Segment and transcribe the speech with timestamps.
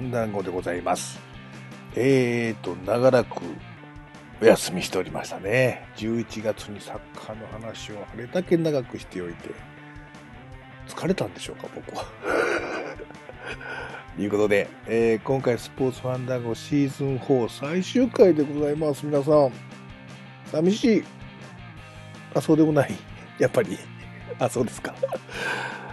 [0.00, 1.20] ァンダンゴでございます。
[1.94, 3.42] えーと、長らく
[4.40, 5.86] お休みしておりましたね。
[5.96, 9.50] 11月にサッカーの話をあれだけ長くしておいて、
[10.88, 12.06] 疲れたんでしょうか、僕は。
[14.16, 19.04] ということで、えー今回スポーツファンダンゴシーズン4最終回でございます。
[19.04, 19.52] 皆さん、
[20.46, 21.04] 寂しい。
[22.34, 22.94] あ、そうでもない。
[23.38, 23.78] やっぱり。
[24.38, 24.94] あ、そうですか。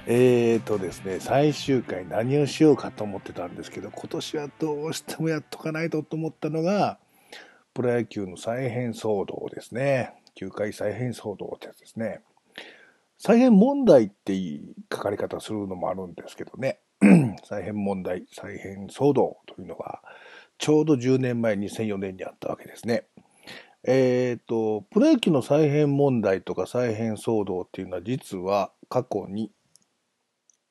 [0.09, 6.97] えーとですね、最終回何をしようかと思ってたんですけど、今年はどうしてもやっとかないとと思ったのが、
[7.73, 10.13] プロ野球の再編騒動ですね。
[10.33, 12.21] 球界再編騒動ってやつですね。
[13.17, 16.79] 再編問題っていい書かれ方するのもあるんですけどね。
[17.43, 20.01] 再編問題、再編騒動というのが、
[20.57, 23.07] ちょうど10年前、2004年にあったわけですね。
[23.83, 29.51] えっ、と、プロ野球の再編問題とか再編騒動っていうのは実は過去に、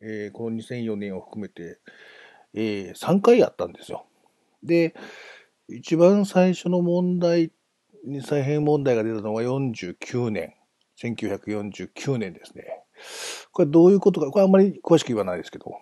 [0.01, 1.79] えーこの2004年を含めて、
[2.55, 4.07] え3回あったんですよ。
[4.63, 4.95] で、
[5.69, 7.53] 一番最初の問題
[8.05, 10.55] に再編問題が出たのが49年、
[10.99, 12.65] 1949年ですね。
[13.53, 15.77] これどういうことか、これあんまり詳しく言わないですけど、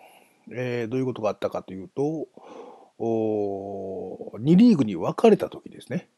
[0.53, 2.29] えーどういうことがあったかというと、
[2.99, 6.09] お2リーグに分かれた時ですね。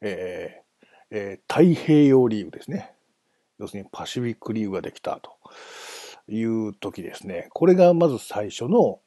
[0.00, 2.92] えーえー太平洋リーグですね。
[3.58, 5.32] 要するにパシフィックリーグができたと
[6.28, 7.48] いう時ですね。
[7.50, 9.00] これがまず最初の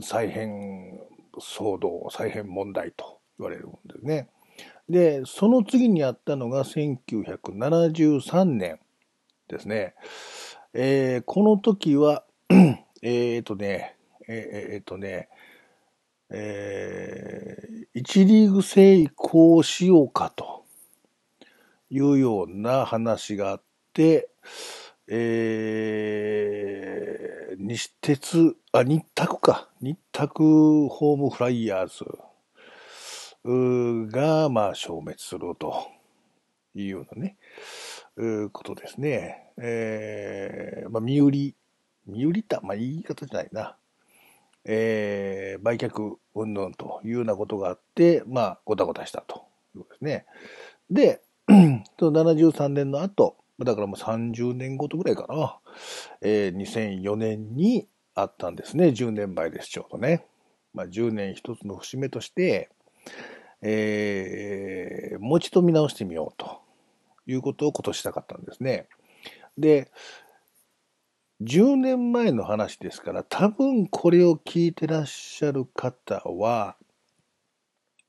[0.00, 1.00] 再編
[1.40, 4.28] 騒動、再編問題と言われるものですね。
[4.88, 8.78] で、その次にあったのが1973年
[9.48, 9.94] ですね。
[10.72, 12.24] えーこの時は、
[13.02, 13.96] えっとね、
[14.28, 15.28] えーっとね、
[16.30, 20.64] えー一リーグ制移行しようかと
[21.90, 23.62] いうような話があっ
[23.92, 24.28] て、
[25.06, 29.68] えー西鉄、あ、日卓か。
[29.80, 32.04] 日卓ホームフライヤーズ
[34.10, 35.86] が、まあ、消滅すると
[36.74, 37.36] いうようなね、
[38.16, 39.52] うことですね。
[39.56, 41.54] えーまあ、身売り、
[42.06, 43.76] 身売りた、まあ、言い方じゃないな。
[44.64, 50.26] えー売却云々というようなことがあって、まあ、ごたごたしたということですね。
[50.90, 51.22] で、
[51.98, 55.58] その73年の後、だからもう30年ごとぐらいかな、
[56.22, 58.88] えー2004年にあったんですね。
[58.88, 60.26] 10年前です、ちょうどね。
[60.72, 62.70] まあ、10年一つの節目として、
[63.62, 66.60] えーもう一度見直してみようと
[67.26, 68.88] いうことを今年したかったんですね。
[69.56, 69.90] で、
[71.40, 76.76] 10年前の話ですから、多分これを聞いてらっしゃる方は、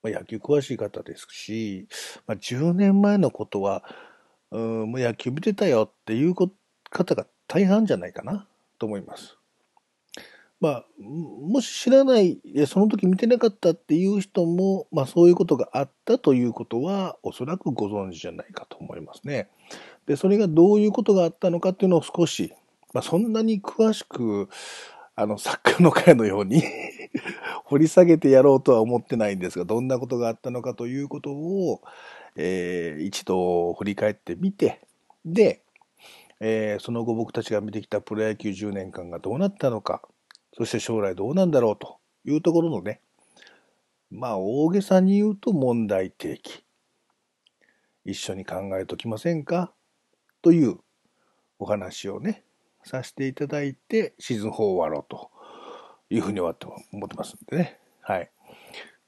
[0.04, 1.88] まあ、野球詳しい方ですし、
[2.28, 3.84] まあ、10年前のことは、
[4.56, 8.48] うん、もう野球見てたよっていう方が大半じゃないかな
[8.80, 9.38] と思います。
[10.62, 19.50] まあ、もし知らない、その時見てなかったっていう人も、まあそういうことがあったということは、おそらくご存知じゃないかと思いますね。
[20.08, 22.54] で、それがどういうことがあったのかっていうのを少し、
[22.94, 24.48] まあそんなに詳しく、
[25.18, 26.64] あの、サッカーの会のように
[27.66, 31.82] 掘り下げてやろうとは思ってないんですが、どんなことがあったのかということを、
[32.36, 34.82] えー一度振り返ってみて、
[35.26, 35.64] で、
[36.40, 40.02] えーその後僕たちが見てきたプロ野球10年間がどうなったのか、
[40.54, 43.02] そして将来どうなんだろうというところのね、
[44.12, 46.64] まあ大げさに言うと問題提起。
[48.06, 49.72] 一緒に考えときませんか？
[50.42, 50.78] という
[51.58, 52.44] お話をね、
[52.84, 55.32] させていただいてシーズン4終わろうと
[56.10, 57.80] いうふうに終わって思ってますんでね。
[58.02, 58.30] はい。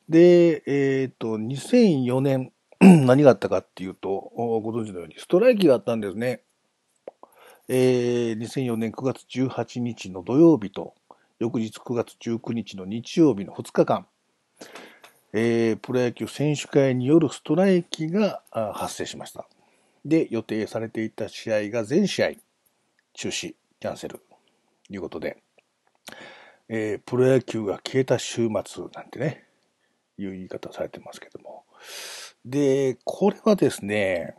[0.09, 6.41] で、えっ、と、2004年何があったかっていうと、ご存知のようにストライキがあったんですね。
[7.67, 10.93] えー2004年9月18日の土曜日と、
[11.39, 14.07] 翌日9月19日の日曜日の2日間、
[15.33, 19.47] えープロ野球選手会によるストライキが発生しました。
[20.05, 22.29] で、予定されていた試合が全試合
[23.13, 24.23] 中止、キャンセル、と
[24.93, 25.41] いうことで、
[26.69, 29.45] えープロ野球が消えた週末なんてね、
[30.19, 31.63] いう言い方されてますけども。
[32.49, 34.35] で、これはですね、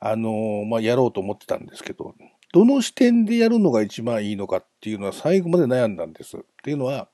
[0.00, 2.14] あの、まあ、やろうと思ってたんですけど、
[2.52, 6.38] どの視点でやるのが一番いいのかっていうのは最後まで悩んだんです。
[6.38, 7.08] っていうのは、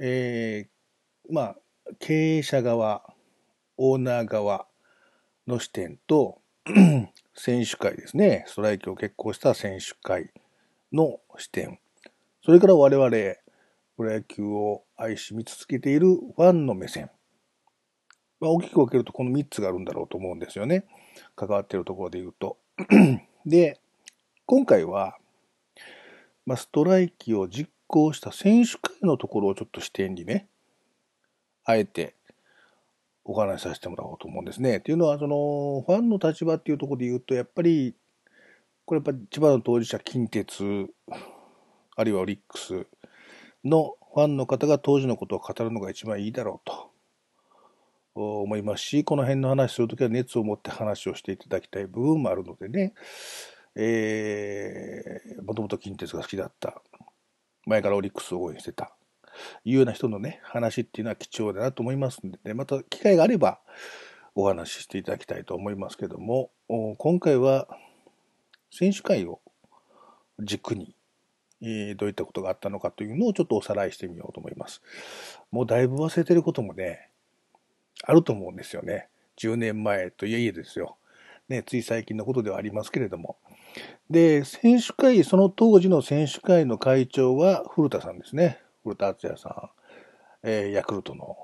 [0.00, 1.56] えーまあ、
[2.00, 3.14] 経営者側、
[3.76, 4.66] オーナー側
[5.46, 6.40] の視点と、
[7.34, 10.32] 選手会ですね、ストライキを決行した選手会
[10.92, 11.78] の視点、
[12.44, 13.10] それから我々、
[13.96, 17.10] プロ野球を愛し見続けているファンの目線。
[18.42, 20.84] まあ、大きく分けるとこの3つがあるんだろうと思うんですよね。
[21.36, 22.58] 関わってるところで言うと。
[23.46, 23.78] で、
[24.46, 25.16] 今回は、
[26.44, 30.48] まあ、ストライキを実行した選手会のところをちょっと視点にね、
[31.64, 32.16] あえて
[33.24, 34.78] お話しさせてもらおうと思うんですね。
[34.78, 37.94] っていうのは、その、ファンの立場っていうところで言うと、やっぱり、
[38.84, 40.88] これやっぱ千葉の当事者、近鉄、
[41.94, 42.88] あるいはオリックス
[43.64, 46.91] のファンの方が当時のことを語るのが一番いいだろうと
[48.14, 52.94] 思いますし、この辺の話するときは熱を持って話をしていただきたい部分もあるのでね、
[53.74, 56.82] えー、もともと近鉄が好きだった、
[57.64, 58.94] 前からオリックスを応援してた、
[59.64, 63.60] いうような人のね、話っていうのは貴重だなと思いますので、ね、また機会があれば
[64.34, 66.50] お話ししていただきたいと思いますけども、
[66.98, 67.66] 今回は
[68.70, 69.40] 選手会を
[70.38, 70.94] 軸に、
[71.96, 74.82] どういったことがあったのかというのをちょっとおさらいしてみようと思います。
[75.50, 77.08] もうだいぶ忘れてることもね、
[78.02, 79.08] あると思うんですよね。
[79.38, 80.96] 10年前といえいえですよ。
[81.48, 83.36] ね、つい最近のことではありますけれども。
[84.10, 88.60] で、選手会、その当時の選手会の会長は古田さんですね。
[88.82, 91.36] 古田敦也さん、えー、ヤクルトの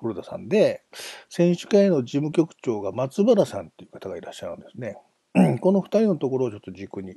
[0.00, 0.82] 古田さんで、
[1.28, 4.96] 選手会の事務局長が松原さんっていう方がいらっしゃるんですね。
[5.60, 7.16] この二人のところをちょっと軸に、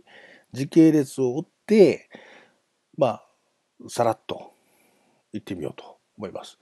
[0.51, 2.09] 時系列を追って、
[2.97, 3.25] まあ、
[3.87, 4.51] さらっと
[5.31, 6.57] 行ってみようと思います。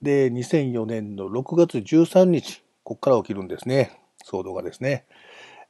[0.00, 4.00] で、2004年の6月13日、ここから起きるんですね。
[4.24, 5.06] 騒動がですね。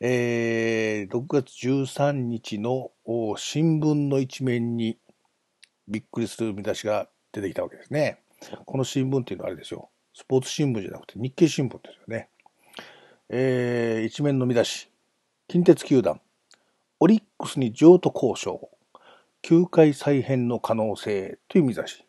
[0.00, 2.92] えー、6月13日の
[3.36, 4.98] 新聞の一面に
[5.88, 8.20] びっくりする見出しが出てきたわけですね。
[8.66, 9.90] この新聞っていうのはあれですよ。
[10.14, 12.28] スポーツ新聞じゃなくて日経新聞ですよね。
[13.30, 14.90] えー、一面の見出し。
[15.48, 16.20] 近鉄球団。
[17.00, 18.70] オリックスに譲渡交渉。
[19.42, 22.04] 球界再編の可能性という見出し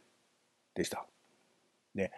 [0.76, 1.09] でした。
[1.96, 2.12] ね。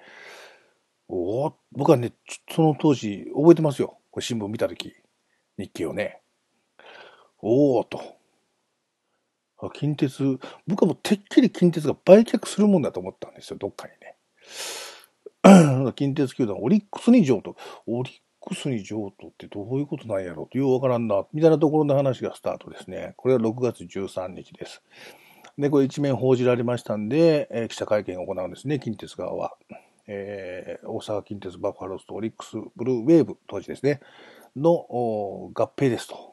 [1.08, 2.14] お僕はね、
[2.50, 3.98] その当時覚えてますよ。
[4.12, 4.94] これ新聞見たとき。
[5.58, 6.22] 日記をね。
[7.40, 8.00] おおと。
[9.74, 15.94] 近鉄、僕はもうてっきり近鉄が売却するもんだと思ったんですよ、どっかにね。
[15.94, 17.56] 近鉄球団、オリックスに譲渡。
[17.86, 23.14] オリックスに譲渡ってどういうことなんやろうとようわからんな、みたいなところの話がスタートですね。
[23.18, 24.82] これは6月13日です。
[25.58, 29.56] で、これ一面報じられましたんで、えー、記者会見を行うんですね、近鉄側は。
[30.08, 34.02] えー、大阪近鉄バファローズとオリックスブルーウェーブ、当時ですね。
[34.56, 36.32] の合併ですと。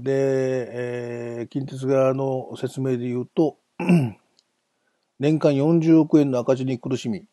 [0.00, 3.58] で、えー、近鉄側の説明で言うと、
[5.18, 7.26] 年間40億円の赤字に苦しみ、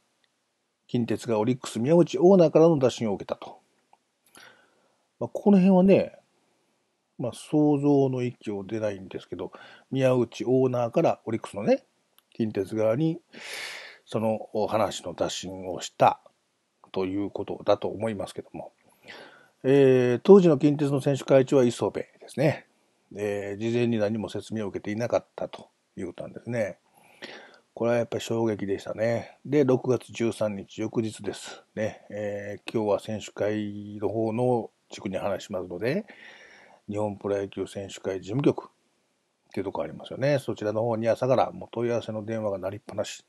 [0.88, 3.60] 近鉄がオリックス宮内オーナーからの打診を受けたと。
[5.20, 6.20] まあ、この辺はね、
[7.20, 9.52] まあ、想像の域を出ないんですけど、
[9.92, 11.86] 宮内オーナーからオリックスのね、
[12.34, 13.20] 近鉄側に、
[14.06, 16.20] その話の打診をした
[16.92, 18.74] ということだと思いますけども。
[19.64, 22.68] えー、当時の近鉄の選手会長は磯部ですね。
[23.16, 26.80] えー、事前に何も説明を受けていなかったということなんですね。
[27.74, 29.38] これはやっぱり衝撃でしたね。
[29.46, 31.64] で、6月13日、翌日です。
[31.76, 32.06] ね。
[32.12, 36.06] えー、今日は選手会の方の地区に話しますので、
[36.90, 38.68] 日本プロ野球選手会事務局っ
[39.54, 40.40] ていうとこありますよね。
[40.40, 43.26] そちらの方に朝からもう問い合わせの電話が鳴りっぱなし。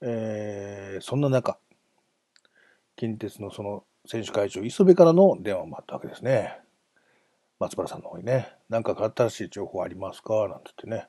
[0.00, 1.58] えー、そんな中、
[2.96, 6.58] 近鉄のその選手会長、磯部からの電話もあったわけですね。
[7.60, 10.48] 松原さんの方にね、なんか新しい情報ありますか？
[10.48, 11.08] なんて言ってね。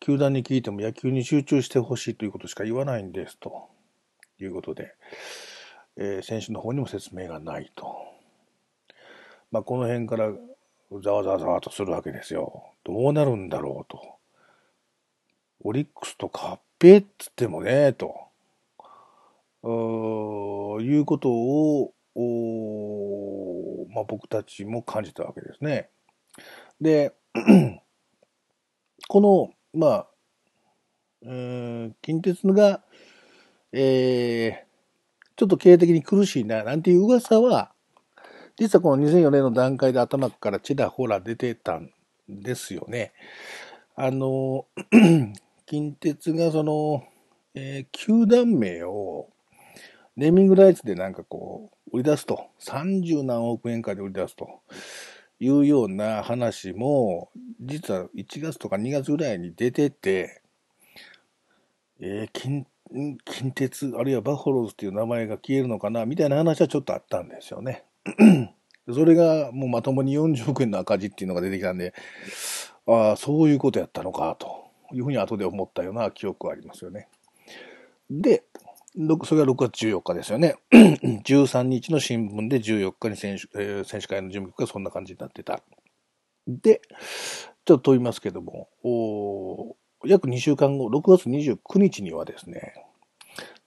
[0.00, 3.68] 球団に聞いても野球に集中してほしいということしか言わないんですと
[4.40, 4.96] いうことで、
[5.96, 7.86] えー、選手の方にも説明がないと。
[9.52, 10.32] まあ、この辺から
[11.02, 12.72] ざわざわざわとするわけですよ。
[12.84, 14.16] どうなるんだろうと。
[15.62, 18.32] オリックスと合併っつってもね、と。
[19.64, 21.92] いうことを、
[23.94, 25.90] まあ、僕たちも感じたわけですね。
[26.80, 27.14] で、
[29.08, 30.06] この、まあ、
[31.22, 32.82] うん、近鉄が、
[33.72, 34.72] えー、
[35.36, 37.71] ちょっと経営的に苦しいな、なんていう噂は、
[38.58, 41.90] 実はこの2004年の段階で頭からちらほら出てたん
[42.28, 43.12] ですよね。
[43.94, 44.66] あの、
[45.66, 47.04] 近鉄がその、
[47.54, 49.28] えー、球団名を
[50.16, 54.60] ネーミングライツでなんかこう、売り出すと、30何億円かで売り出すと
[55.40, 57.30] いうような話も、
[57.60, 60.42] 実は1月とか2月ぐらいに出てて、
[62.00, 62.66] えー、近、
[63.24, 67.84] 近鉄、あるいはバファローズっていう名前が消えるのかな、みたいな話はちょっとあったんですよね。
[68.92, 71.94] それがもうまともに40億円の赤字っていうのが出てきたんで、
[72.86, 77.08] ああ、そういうことやったのか、というふうに後で思ったような記憶はありますよね。
[78.10, 78.44] で、
[79.24, 80.56] それが6月14日ですよね。
[80.72, 85.62] 13日の新聞で14日に選手,、えー、選手会の事務局がそんな感じになってた。
[86.46, 86.82] で、
[87.64, 92.74] ちょっと飛びますけども、お約2週間後、6月29日にはですね、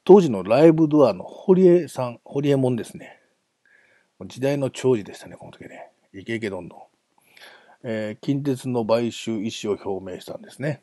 [0.03, 3.19] 当時のライブドアの堀江さん、堀江門ですね。
[4.21, 5.89] 時代の長寿でしたね、この時ね。
[6.13, 6.79] イケイケどんどん。
[7.83, 10.81] えー、近鉄の買収意思を表明したんですね。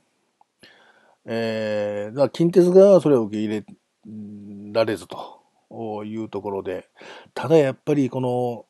[1.24, 3.64] えー、だから近鉄側はそれを受け入れ
[4.72, 6.90] られずというところで、
[7.32, 8.66] ただやっぱりこの、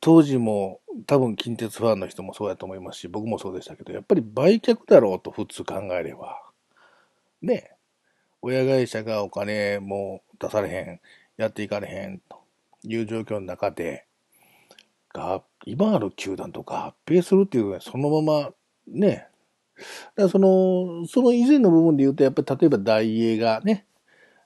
[0.00, 6.42] 当時も多分近鉄ファンの人もそうやと思いますし、僕もそうでしたけど、やっぱり売却だろうと普通考えれば。
[7.40, 7.70] ね
[8.42, 11.00] 親会社がお金も出されへん、
[11.36, 12.38] やっていかれへんと
[12.84, 14.06] いう状況の中で、
[15.12, 18.50] が今ある球団と合併するっていうのはそのまま
[18.86, 19.26] ね、
[20.16, 23.86] だその、その以前の部分で言うと、やっぱり例えば大英がね、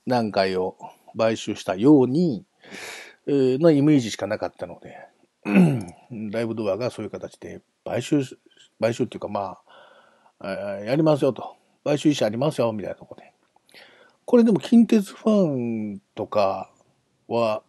[0.07, 0.77] 何回を
[1.17, 2.45] 買収したように、
[3.27, 4.97] えー、なイメージしかなかったので、
[6.31, 8.23] ライブドアがそういう形で買収、
[8.81, 9.59] 買収っていうかま
[10.41, 10.49] あ、
[10.85, 11.57] やりますよと。
[11.85, 13.33] 買収意思ありますよ、みたいなとこで。
[14.25, 16.71] これでも近鉄ファンとか
[17.29, 17.63] は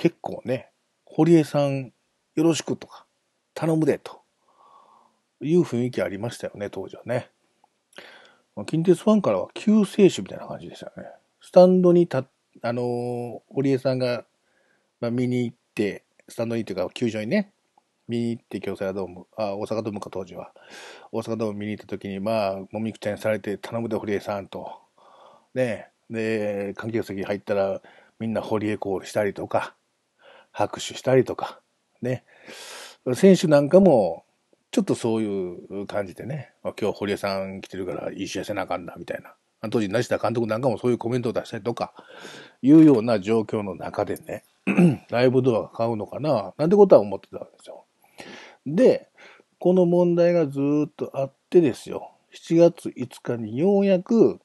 [0.00, 0.70] 結構ね、
[1.04, 1.92] 堀江さん
[2.34, 3.04] よろしくとか、
[3.52, 4.22] 頼むでと
[5.42, 7.28] いう雰囲気ありましたよね、当時はね。
[8.64, 11.04] 近鉄ファンからは救世主みたいな感じでしたよね。
[11.42, 12.24] スタンドにた、
[12.62, 14.24] あのー、堀江さんが、
[15.02, 17.52] まあ、見に行って、スタンドにっていうか、球場にね、
[18.08, 20.54] 見に行って、京セラドーム、あ、大阪ドームか当時は。
[21.12, 24.80] 大阪ドーム見に行った時に、まあ、もみくちゃにされて、頼むで堀江さんと。
[25.52, 27.82] ね、で、観客席入ったら、
[28.18, 29.74] みんな堀江コールしたりとか、
[30.52, 31.60] 拍手したりとか、
[32.02, 32.24] ね。
[33.14, 34.24] 選手なんかも、
[34.70, 39.34] ちょっとそういう感じでね、今日堀江さん来てるからいい試合せなあかんな、みたいな。
[39.70, 41.92] 当時、梨田監督なんかもそういうコメントを出したりとか、
[42.62, 44.44] いうような状況の中でね、
[45.10, 47.84] ライブドアが買うのかな、なんてことは思ってたんですよ。
[48.66, 49.08] で、
[49.58, 54.40] この問題がずっとあってですよ、7月5日にようやく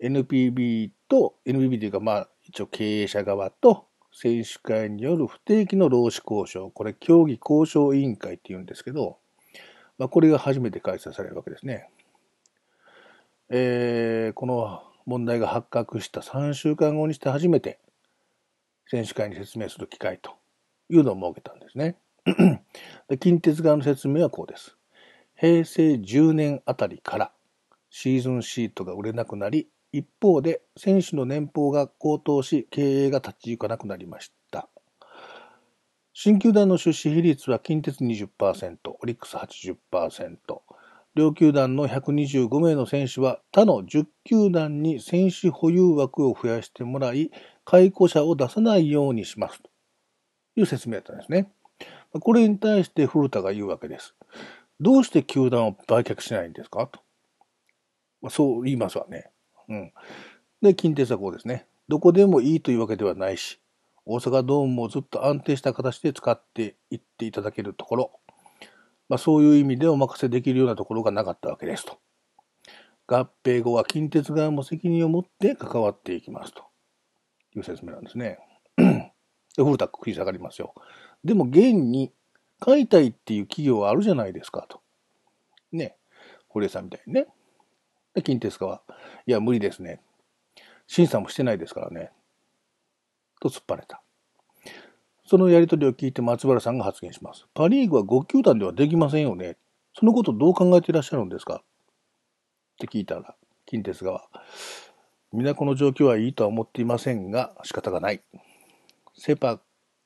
[0.00, 3.86] NPB と、NPB というかまあ一応経営者側と
[4.18, 9.18] 選手会による不定期の労使交渉、これ協議交渉委員会って言うんですけど、
[9.98, 11.90] まあ、これが初めて開催されるわけですね。
[13.50, 17.78] えー、この問題が発覚した3週間後にして初めて
[18.86, 20.32] 選手会に説明する機会と
[20.88, 21.96] いうのを設けたんですね。
[23.08, 24.78] で近鉄側の説明はこうです。
[25.34, 27.32] 平成10年あたりから
[27.90, 34.68] シーズンシートが売れなくなり、一方で選手の年俸が高騰し、経営が立ち行かなくなりました。
[36.12, 40.36] 新球団の出資比率は近鉄20%、オリックス80%、
[41.14, 47.30] 両球団の125名の選手は他の10球団に選手保有枠を増やしてもらい、
[47.64, 49.70] 解雇者を出さないようにしますと
[50.56, 51.50] いう説明だったんですね。
[52.20, 54.14] これに対して古田が言うわけです。
[54.80, 56.86] どうして球団を売却しないんですか？
[56.86, 57.00] と。
[58.22, 59.30] まあ、そう言いますわね。
[59.68, 59.92] うん。
[60.62, 61.66] で、近鉄はこうですね。
[61.88, 63.60] どこでもいいというわけではないし、
[64.04, 68.12] 大阪ドームもずっと安定した形で使っていっていただけるところ、
[69.08, 71.98] まあ、そういう意味でお任せできるようなところがなかったわけですと。
[73.08, 76.64] 合併後は近鉄側も責任を持って関わっていきますと
[77.54, 78.38] いう説明なんですね。
[78.76, 80.74] で、古田食い下がりますよ。
[81.24, 82.12] でも現に
[82.58, 84.80] 買いたいっていう企業はあるじゃないですかと。
[85.72, 85.96] ね。
[86.48, 87.26] 堀江さんみたいにね。
[88.16, 88.80] で、近鉄側。
[89.26, 90.00] いや、無理ですね。
[90.86, 92.10] 審査もしてないですからね。
[93.40, 94.02] と突っぱねた。
[95.26, 97.44] そのやりとりを聞いて松原さんが発言します。
[97.52, 99.58] パリーグは5球団ではできませんよね。
[99.92, 101.56] そのことどう考えていらっしゃるんですか？
[101.56, 101.62] っ
[102.78, 103.34] て聞いたら、
[103.66, 104.28] 近鉄側。
[105.32, 108.22] 皆この状況はいいとは思っていませんが、仕方がない。
[109.14, 109.60] セパ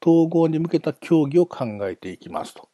[0.05, 2.69] 統合に向けた協議を考えていきますと。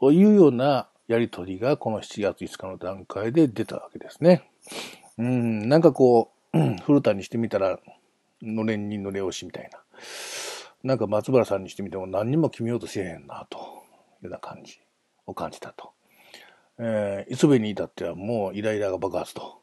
[0.00, 4.50] というようなやりとりがこの7月5日の段階で出たわけですね。
[5.18, 7.78] うん、なんかこう、古田にしてみたら、
[8.42, 9.80] のれんにのれ押しみたいな。
[10.82, 13.78] なんか松原さんにしてみても何にも決めようとせえへんな、というよ
[14.24, 14.80] うな感じ
[15.26, 15.92] を感じたと。
[16.78, 19.60] えー、磯部に至ってはもうイライラが爆発と。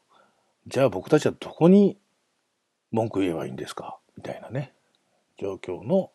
[0.66, 1.98] じゃあ僕たちはどこに
[2.90, 3.98] 文句言えばいいんですか？
[4.16, 4.72] みたいなね、
[5.38, 6.10] 状況の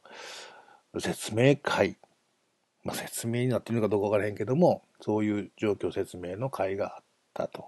[0.99, 1.97] 説明会。
[2.87, 7.03] まあ、説明になってるのかどうかわからへんけども、そういう状況説明の会があっ
[7.33, 7.65] たと。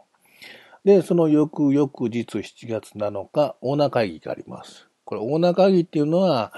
[0.86, 4.88] で、その翌々日7月7日、オーナー会議があります。
[5.04, 6.54] これ、オーナー会議っていうのは、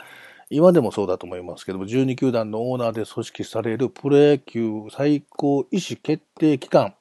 [0.51, 6.93] 今でもそうだと思いますけども、12球団のオーナーで組織されるプロ野球最高意思決定機関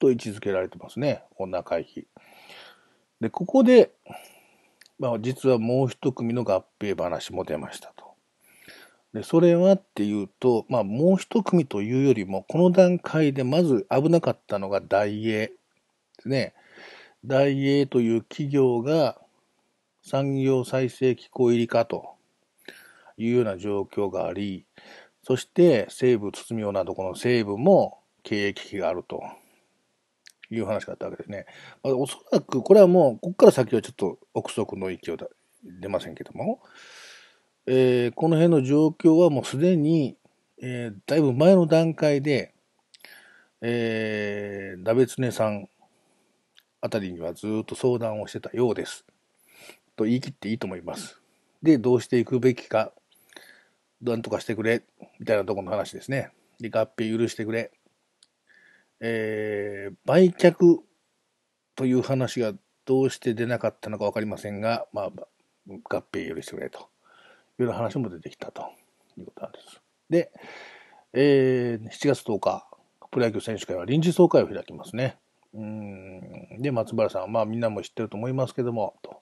[0.00, 2.08] と位置づけられてますね、オーナー会議。
[3.20, 3.92] で、ここで、
[4.98, 8.01] まあ、実はもう一組の合併話も出ましたと。
[9.14, 15.52] で、それはっていうと、まあ、もう一組というよりも、この段階でまず危なかったのが大英で
[16.20, 16.54] すね。
[17.24, 19.20] 大英という企業が
[20.02, 22.16] 産業再生機構入りかと
[23.16, 24.66] いうような状況があり、
[25.22, 29.22] そして西武包みようなどこの西武も経営危機があると
[30.50, 31.46] いう話があったわけですね。
[31.84, 35.16] まあ、おそらくこれはもう、ここから先はちょっと憶測の域を
[35.62, 36.60] 出ませんけども、
[37.66, 40.16] えー、この辺の状況はもうすでに、
[40.60, 42.54] えー、だいぶ前の段階で、
[43.60, 45.68] えー、ダベツネさん
[46.80, 49.04] あたりにはずっと相談をしてたようです。
[49.94, 51.20] と言い切っていいと思います。
[51.62, 52.92] で、どうしていくべきか、
[54.00, 54.82] なんとかしてくれ、
[55.20, 56.32] みたいなところの話ですね。
[56.58, 57.70] で、合併許してくれ。
[59.00, 60.78] えー、売却
[61.76, 62.52] という話が
[62.84, 65.10] どうして出なかったのかわかりませんが、まあ、
[65.68, 66.91] 合併許してくれと。
[67.62, 68.62] いう話も出てきたと
[69.16, 69.80] いうことなんです。
[70.10, 70.32] で、
[71.12, 72.66] えー、7月10日、
[73.10, 75.18] プロ野球選手会は臨時総会を開きますね。
[75.54, 79.20] うんで、松原さん、まあみんなも知ってると思いますけども、と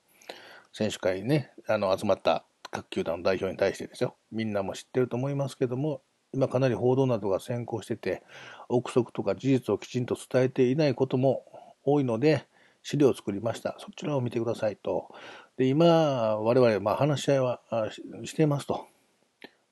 [0.73, 8.23] 選手会にね、あの集まった各球団の代表に対してですよ、みんなも知ってると思いますけども、今かなり報道などが先行してて、
[8.69, 11.45] 憶測とか事実をきちんと伝えていないことも
[11.83, 12.47] 多いので、
[12.83, 13.77] 資料を作りました。
[13.79, 15.13] そちらを見てくださいと。
[15.61, 17.61] で、今、我々、まあ、話し合いは
[18.25, 18.87] していますと。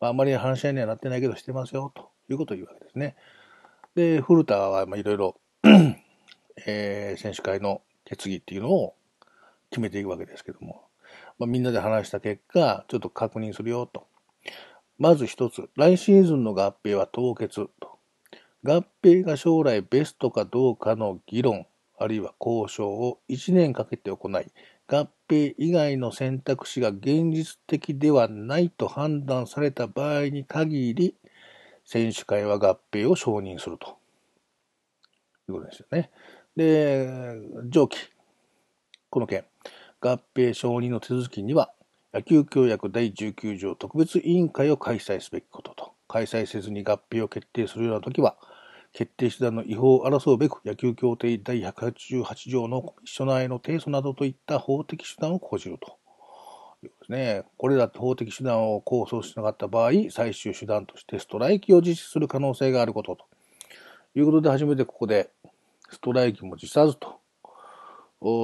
[0.00, 3.16] あ、あまり話し合いにはなってないけど、してますよ、ということを言うわけですね。
[3.94, 5.40] で、古田は、まあ、いろいろ
[6.66, 8.96] えー、選手会の決議っていうのを
[9.70, 10.82] 決めていくわけですけども、
[11.38, 14.08] まあ、みんなで話した結果、ちょっと確認するよ、と。
[14.98, 17.98] まず一つ、来シーズンの合併は凍結と。
[18.62, 21.66] 合併が将来ベストかどうかの議論、
[21.98, 24.52] あるいは交渉を1年かけて行い、
[24.88, 31.14] 合併以外の選択肢が現実的ではないと判断された場合に限り、
[31.84, 33.98] 選手会は合併を承認すると。
[35.48, 36.10] いうことですよね。
[36.56, 37.36] で、
[37.68, 37.98] 上記、
[39.10, 39.44] この件、
[40.00, 41.72] 合併承認の手続きには、
[42.14, 48.38] 野球協約第19条特別委員会を開催すべきことと、開催せずに合併を決定するようなときは、
[48.98, 55.98] 決定手段の違法を争うべく野球協定第188条の一緒内の提訴などといった法的手段を講じると。
[56.82, 57.44] いうですね。
[57.58, 63.24] これら法的手段を構想しなかった場合、最終手段としてストライキを実施する可能性があることと。
[64.16, 65.30] いうことで初めてここで
[65.90, 67.20] ストライキも辞さずと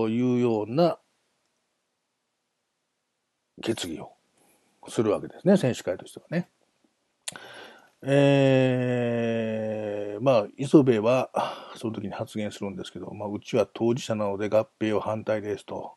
[0.08, 1.00] いうような
[3.60, 4.12] 決議を
[4.86, 6.48] するわけですね、選手会としてはね。
[8.06, 9.83] えー、
[10.24, 11.28] まあ、磯部は、
[11.76, 15.96] その時に発言するんですけど、まあ、うちは当事者なので合併を反対ですと。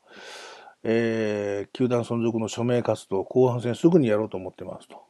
[0.83, 5.01] えー、球団存続の署名活動、後半戦すぐにやろうと思ってますと。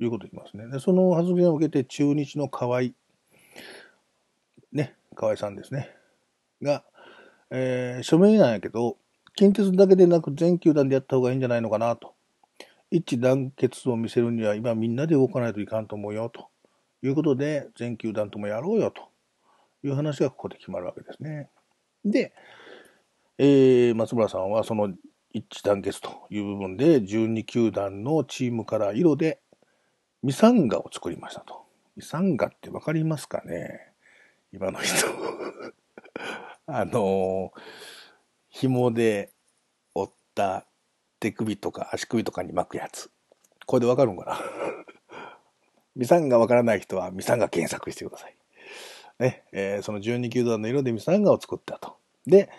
[0.00, 0.70] いうことを言いますね。
[0.70, 2.90] で、その発言を受けて、中日の河合、
[4.70, 5.88] ね、河合さんですね。
[6.60, 6.84] が、
[7.50, 8.98] えー、署名なんやけど、
[9.34, 12.12] 近鉄だけでなく全球団でやった方がいいんじゃないのかなと。
[12.90, 16.51] 一致団結を見せるには今みんなで動かないといかんと思うよと
[17.02, 19.08] いうことで全球団ともやろうよと
[19.86, 21.50] いう話がここで決まるわけですね。
[22.04, 22.32] で、
[23.38, 24.92] えー、松村さんはその
[25.32, 29.40] 一致団結という部分で12球団のチームから色で
[30.22, 31.62] ミサンガを作りましたと。
[31.96, 33.92] ミサンガってわかりますかね？
[34.52, 35.06] 今の人
[36.66, 37.60] あのー、
[38.50, 39.32] 紐で
[39.94, 40.66] 折った
[41.20, 43.10] 手首とか足首とかに巻くやつ。
[43.66, 44.38] これでわかるんかな？
[45.96, 48.36] ミサンがわからない人はミサンガ検索してください。
[49.18, 51.96] ね、えー、その12球団の色でミサンガを作ったと。
[52.26, 52.50] で、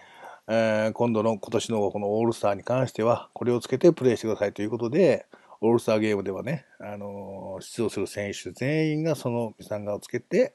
[0.47, 5.25] えー、今度の今年のこのオールスターに関しては、これをつけてプレイしてくださいということで、
[5.61, 10.53] オールスターゲームではね、あのー、出場する選手全員がそのミサンガをつけて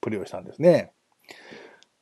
[0.00, 0.92] プレイをしたんですね。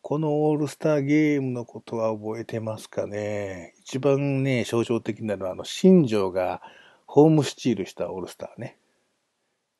[0.02, 3.74] このオールスターゲームのことは覚えてますかね？
[3.80, 6.62] 一番ね、象徴的なのは、あの、新庄が
[7.06, 8.76] ホームスチールしたオールスターね。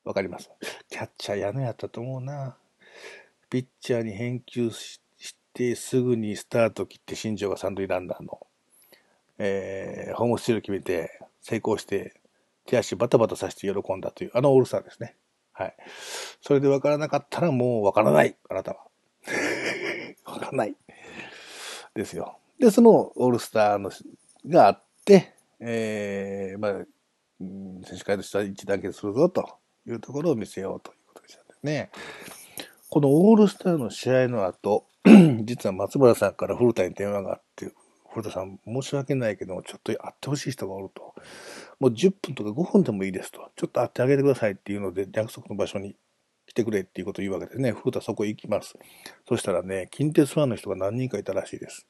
[0.09, 0.49] わかります
[0.89, 2.57] キャッチャーやのやったと思うな。
[3.47, 4.99] ピッチャーに返球し
[5.53, 8.39] てすぐにスタート切って新庄が三塁ランナーの、
[9.37, 12.19] えー、ホームスチール決めて成功して
[12.65, 15.15] 手足バタバタさせて喜んだという、あのオールスターですね。
[15.53, 15.75] はい。
[16.41, 18.87] それでわからなかったらもうわからない、あなたは。
[20.25, 20.75] わかんない。
[21.93, 22.39] ですよ。
[22.57, 23.91] で、そのオールスターの
[24.47, 26.73] があって、えー、まあ、
[27.85, 29.59] 選手会としては一致団結するぞと
[29.91, 31.89] いうところを見せようということでしたね。
[32.89, 34.85] このオールスターの試合の後、
[35.43, 37.71] 実は松原さんから古田に電話があって、
[38.11, 41.13] 古田さん申し訳ないけど、ちょっと会ってほしい人がおると。
[41.79, 43.51] もう10分とか5分でもいいですと。
[43.55, 45.95] ちょっと会ってあげてくださいっていうので、約束の場所に
[46.47, 47.71] 来てくれっていうことを言うわけですね。
[47.71, 48.75] 古田そこ行きます。
[49.27, 51.85] そしたらね、近鉄ファンの人が何人かいたらしいです。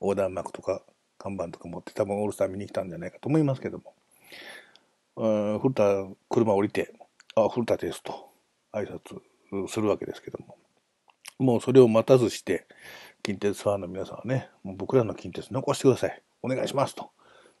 [0.00, 0.82] 横断幕とか
[1.18, 3.94] 看板とか持って多分オールスター見に来たんじゃないかと思いますけども。
[5.16, 6.94] うん、古田、車降りて、
[7.38, 8.30] あ、古田ですと
[8.72, 10.56] 挨拶するわけですけども。
[11.38, 12.66] もうそれを待たずして、
[13.22, 16.22] 近鉄ファンの皆さんはね、もう僕らの近鉄残してください。
[16.42, 17.10] お願いしますと。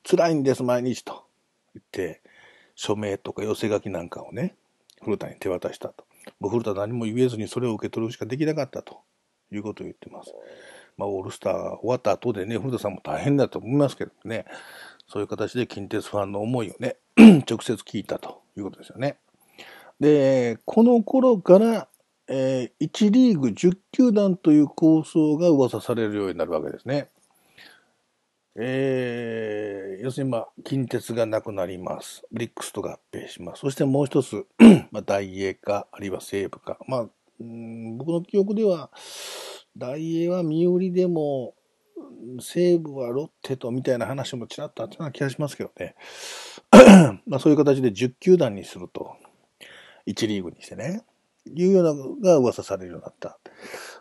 [0.08, 1.24] 辛いんです、毎日と。
[1.74, 2.22] 言って、
[2.74, 4.56] 署名とか寄せ書きなんかをね、
[5.02, 6.04] 古田に手渡したと。
[6.40, 9.00] もう古田何も言えずにそれを受け取るしかできなかったと
[9.52, 10.32] いうことを言ってます。
[10.96, 14.44] まあ、オールスター終わった後でね、古田さんも大変だと思いますけどね、
[15.06, 16.96] そういう形で近鉄ファンの思いをね、
[17.48, 19.18] 直接聞いたということですよね。
[20.00, 21.88] で、この頃から、
[22.28, 27.10] えー、1リーグ10球団という構想が噂されるようになるわけですね。
[28.60, 32.22] えー、要するに、まあ、近鉄がなくなります。
[32.32, 33.60] ブリックスと合併します。
[33.60, 34.46] そしてもう一つ、
[34.90, 36.76] まあ、大英か、あるいは西武か。
[36.88, 37.08] まあ、
[37.40, 38.90] うん僕の記憶では、
[39.76, 41.54] 大英は身売りでも、
[42.40, 45.94] 西武はロッテとみたいな話もちらっとあったような気がしますけどね。
[47.26, 49.16] まあそういう形で10球団にすると、
[50.08, 51.02] 1リーグにしてね、
[51.54, 53.38] いうようなのが噂されるようになった。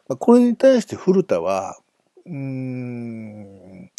[0.08, 1.78] まあ、これに対して古田は、
[2.26, 3.92] うーん、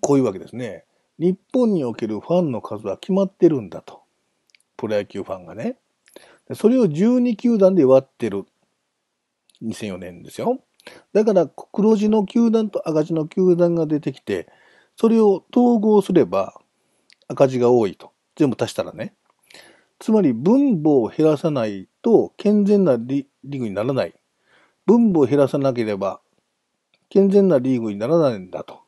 [0.00, 0.84] こういうわけですね。
[1.18, 4.02] 日本におけるファンの数は決まってるんだと。
[4.76, 5.78] プロ野球ファンがね。
[6.54, 8.44] それを12球団で割ってる。
[9.62, 10.60] 2004年ですよ。
[11.12, 14.48] だから黒字の球団と赤字の球団が出てきて、
[14.96, 16.60] それを統合すれば
[17.28, 18.12] 赤字が多いと。
[18.36, 19.14] 全部足したらね。
[19.98, 24.14] つまり分母を減らさないと健全なリーグにならない。
[24.84, 26.20] 分母を減らさなければ
[27.08, 28.80] 健全なリーグにならないんだと。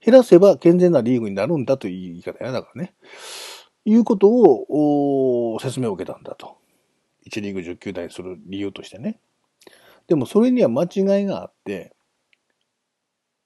[0.00, 2.94] 減らせば健全なリーグになるんだという言い方やだからね。
[3.84, 6.56] いうことを説明を受けたんだと。
[7.26, 9.18] 1リーグ10球団にする理由としてね。
[10.06, 11.94] でもそれには間違いがあって、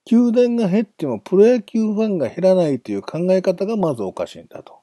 [0.05, 4.78] 球団が減ってもプロ野球ファンが減らないという考え方がまずおかしいんだと。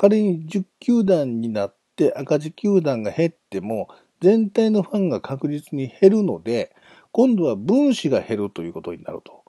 [0.00, 3.88] 仮に10球団になって赤字球団が減っても
[4.22, 6.74] 全体のファンが確実に減るので、
[7.12, 9.44] 今度は分子が減るということになると。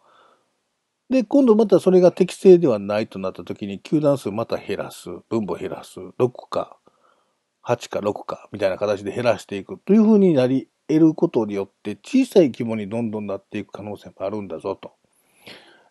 [1.10, 6.78] で、今度またそれが適正ではないとなった時に、球団数また減らす、分母減らす、6か、
[7.64, 14.92] 8か6か、みたいな形で減らしていくというふうになり得ることによって、小さい規模にどんどんなっていく可能性もあるんだぞと。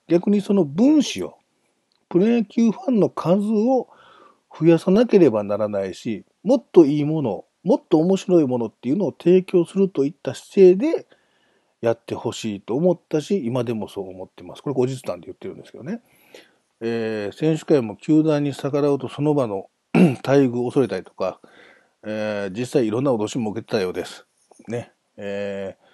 [0.07, 1.39] 逆にその分子を、
[2.11, 3.89] プロ野球ファンの数を
[4.59, 11.07] 増やさなければならないし、もっといいもの、もっと面白いものっていうのを提供するといった姿勢で
[11.81, 14.63] やってほしいと思ったし、今でもそう思ってます。
[14.63, 16.01] これ後日談で言ってるんですけどね。
[16.81, 21.41] えー、選手会も球団に逆らうとその場の 待遇を恐れたりとか、
[22.03, 24.27] えー、実際いろんな脅しも受けてたようです。
[24.69, 24.93] ね。
[25.17, 25.91] えー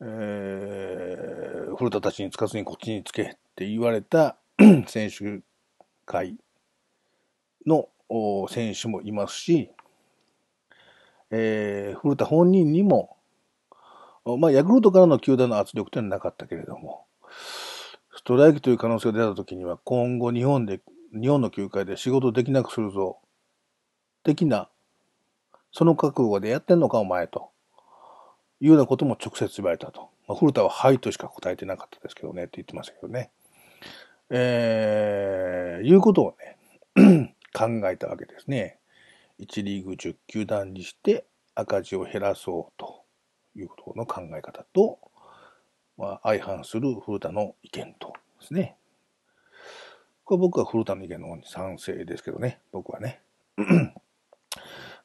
[0.00, 4.36] えー、古田たちにつかずにこっちにつけって言われた
[4.86, 5.40] 選手
[6.04, 6.36] 会
[7.66, 7.88] の
[8.48, 9.70] 選手もいますし、
[11.30, 13.16] えー、古田本人にも、
[14.38, 17.04] まあ、ヤクルトからの球団の圧力というのはなかったけれども、
[18.16, 20.80] ストライキという可能性が出たときには、今後日本で、
[21.12, 23.18] 日本の球界で仕事できなくするぞ、
[24.24, 24.68] 的な、
[25.70, 27.50] その覚悟でやってんのかお前と、
[28.60, 30.08] いうようなことも直接言われたと。
[30.26, 33.30] まあ、古田ははいとしか答えてなかったですけどね、って言ってましたけどね。
[34.30, 36.36] えー、いうことを
[36.96, 38.78] ね、考えたわけですね。
[39.40, 43.02] 1リーグ10球団にして赤字を減らそうと
[43.54, 44.98] いうことの考え方と、
[45.96, 48.76] まあ、相反する古田の意見とですね。
[50.24, 53.22] これ僕は古田の意見の方に賛成ですけどね、僕はね。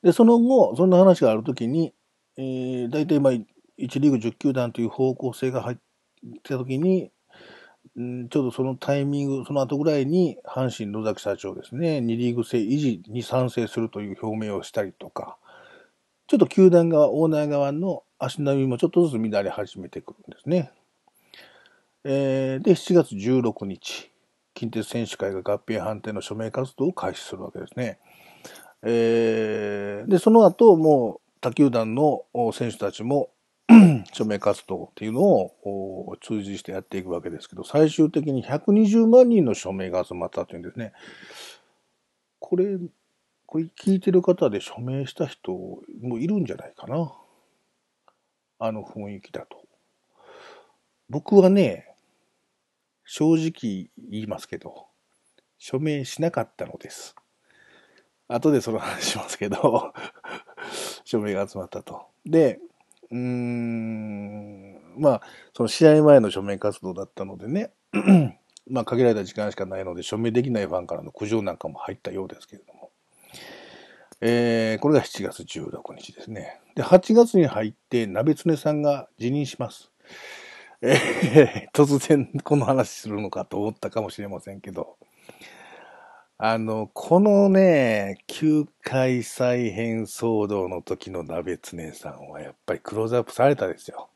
[0.03, 1.93] で、その後、そんな話があるときに、
[2.35, 3.45] えー、大体まあ、1
[3.77, 5.77] リーグ10球団という方向性が入っ
[6.43, 7.11] てたときに、
[7.99, 15.37] んちょうどそのタイミング、その後ぐらいに、阪神野崎社長ですね、2リーグ制維持に賛成するという表明をしたりとか、
[16.27, 20.71] ちょっと球団側、オーナー側の足並みもちょっとずつ乱れ始めてくるんですね。
[22.03, 24.11] えー、で、7月16日、
[24.53, 27.99] 近鉄選手会が合併判定の署名活動を開始するわけですね。
[28.83, 33.29] えー、で、その後、もう他球団の選手たちも
[34.13, 40.93] 署名活動っていうのを通じしてやっていくわけですけど、最終的に120万人の署名が集まったというんですね。
[42.39, 42.77] これ、
[43.45, 45.53] これ聞いてる方で署名した人
[46.01, 47.13] もいるんじゃないかな。
[48.59, 49.61] あの雰囲気だと。
[51.09, 51.87] 僕はね、
[53.05, 54.87] 正直言いますけど、
[55.57, 57.15] 署名しなかったのです。
[58.27, 59.93] 後でその話しますけど
[61.03, 62.07] 署名が集まったと。
[62.25, 62.61] で、
[63.11, 65.21] うーん、まあ、
[65.53, 67.71] その試合前の署名活動だったのでね、
[68.69, 72.91] まあ、限られた時間しかないので、署名できないファンからの苦情なんかも入ったようですけれども。
[74.21, 76.61] えー、これが7月16日ですね。
[76.75, 79.91] で、8月に入って、鍋常さんが辞任します。
[80.83, 84.97] えー、突然この話するのかと思ったかもしれませんけど、
[86.43, 94.09] あの、このね、球界再編騒動の時の鍋常さんはやっぱりクローズアップされたですよ。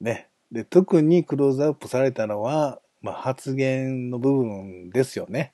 [0.00, 0.30] ね。
[0.50, 5.52] で、特にクローズアップされたのは、まあ、発言の部分ですよね。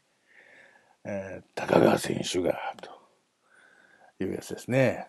[1.02, 5.08] えー、高川選手が、というやつですね。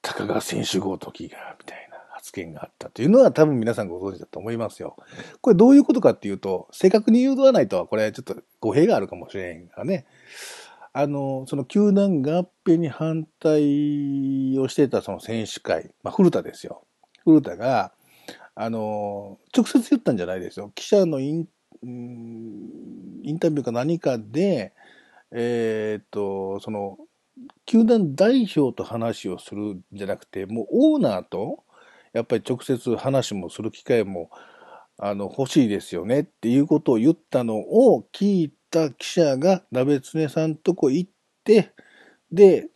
[0.00, 1.97] 高川選手ごときが、みたいな。
[2.28, 4.96] 発言があったというのは多分皆さんご存知だと思いますよ。
[5.40, 10.06] これどういうことかっていうと、正確に言うとはないとは、これちょっと語弊があるかもしれへんがね。
[10.92, 16.82] あの、その球団合併に反対をしてたその選手会、まあ、古田ですよ。
[17.24, 17.92] 古田が、
[18.54, 20.72] あの、直接言ったんじゃないですよ。
[20.74, 21.48] 記者のイン
[21.80, 24.72] インタビューか何かで、
[25.30, 26.98] えー、っと、その、
[27.66, 31.62] 球団代表と話をするんじゃなくて、もうオーナーと
[32.12, 34.30] やっぱり直接話もする機会も
[34.98, 41.10] あの欲しいですよねっていうことを言ったのを聞いた記者が鍋常さんとこ行っ
[41.44, 41.72] て
[42.32, 42.68] で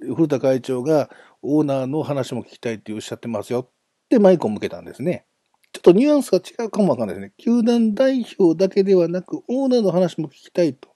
[0.00, 1.10] 古田会長が
[1.42, 3.68] オーナーの話も聞きたいっておっしゃってますよっ
[4.08, 5.24] てマイクを向けたんですね。
[5.72, 7.32] ちょっとニュアンスが違うかもわかんないですね。
[7.36, 10.88] 球団代表だけではなくオーナーの話も聞きたいと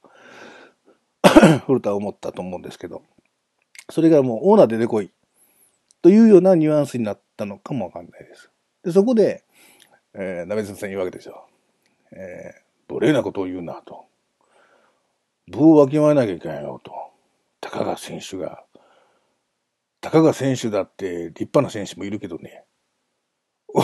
[1.67, 3.03] 古田は思ったと思うんですけど
[3.91, 5.11] それがもうオーナー出てこい
[6.01, 8.50] というようなニュアンスになったのかもわかんないです。
[8.85, 9.44] で、そこで、
[10.14, 11.46] えー、鍋先生言うわけですよ。
[12.12, 14.07] えー、無礼なことを言うなと。
[15.48, 16.92] 部をわきまえなきゃいけないよと。
[17.61, 18.64] たかが選手が。
[20.00, 22.64] たかが選手だって立派な選手もいるけどね。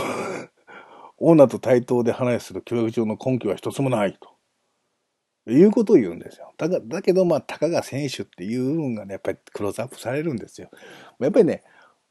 [1.20, 4.38] オーナーと対等で話する教育上の根拠は一つもないと。
[5.50, 6.52] いうことを言うんですよ。
[6.58, 10.70] だだけど、まあ、たかが選手っていう部分がね、やっぱりクローズアップされるんですよ。
[11.18, 11.64] やっぱりね、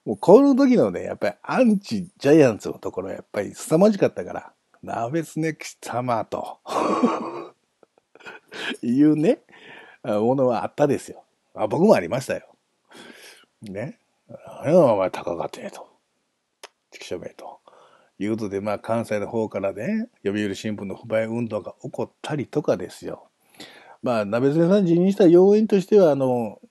[0.07, 6.59] もうこの時のね、やっぱりアンチジャイアンツのところやっぱり凄まじかったから、鍋スネ貴様と
[8.81, 9.39] いうね、
[10.05, 11.25] ものはあったですよ。
[11.53, 12.47] あ僕もありましたよ。
[13.61, 13.99] ね。
[14.63, 15.85] 何やお前高かってと。
[16.91, 17.59] 畜生名と。
[18.17, 23.27] いうことで、まあ関西の方からね、読売新聞の不買運動が起こったりとかですよ。
[24.01, 26.61] まあ、鍋爪さん辞任した要因としては、あの、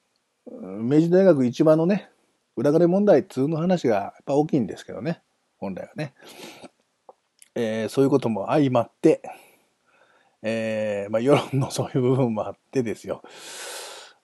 [0.47, 2.09] 明治大学一番のね、
[2.57, 5.21] 裏金問題通の話がやっぱ大きいんですけどね、
[5.59, 6.15] 本来はね。
[7.55, 9.23] えー、そういうことも相まって、
[10.43, 13.23] えー、まあ世論のそういう部分もあってですよ。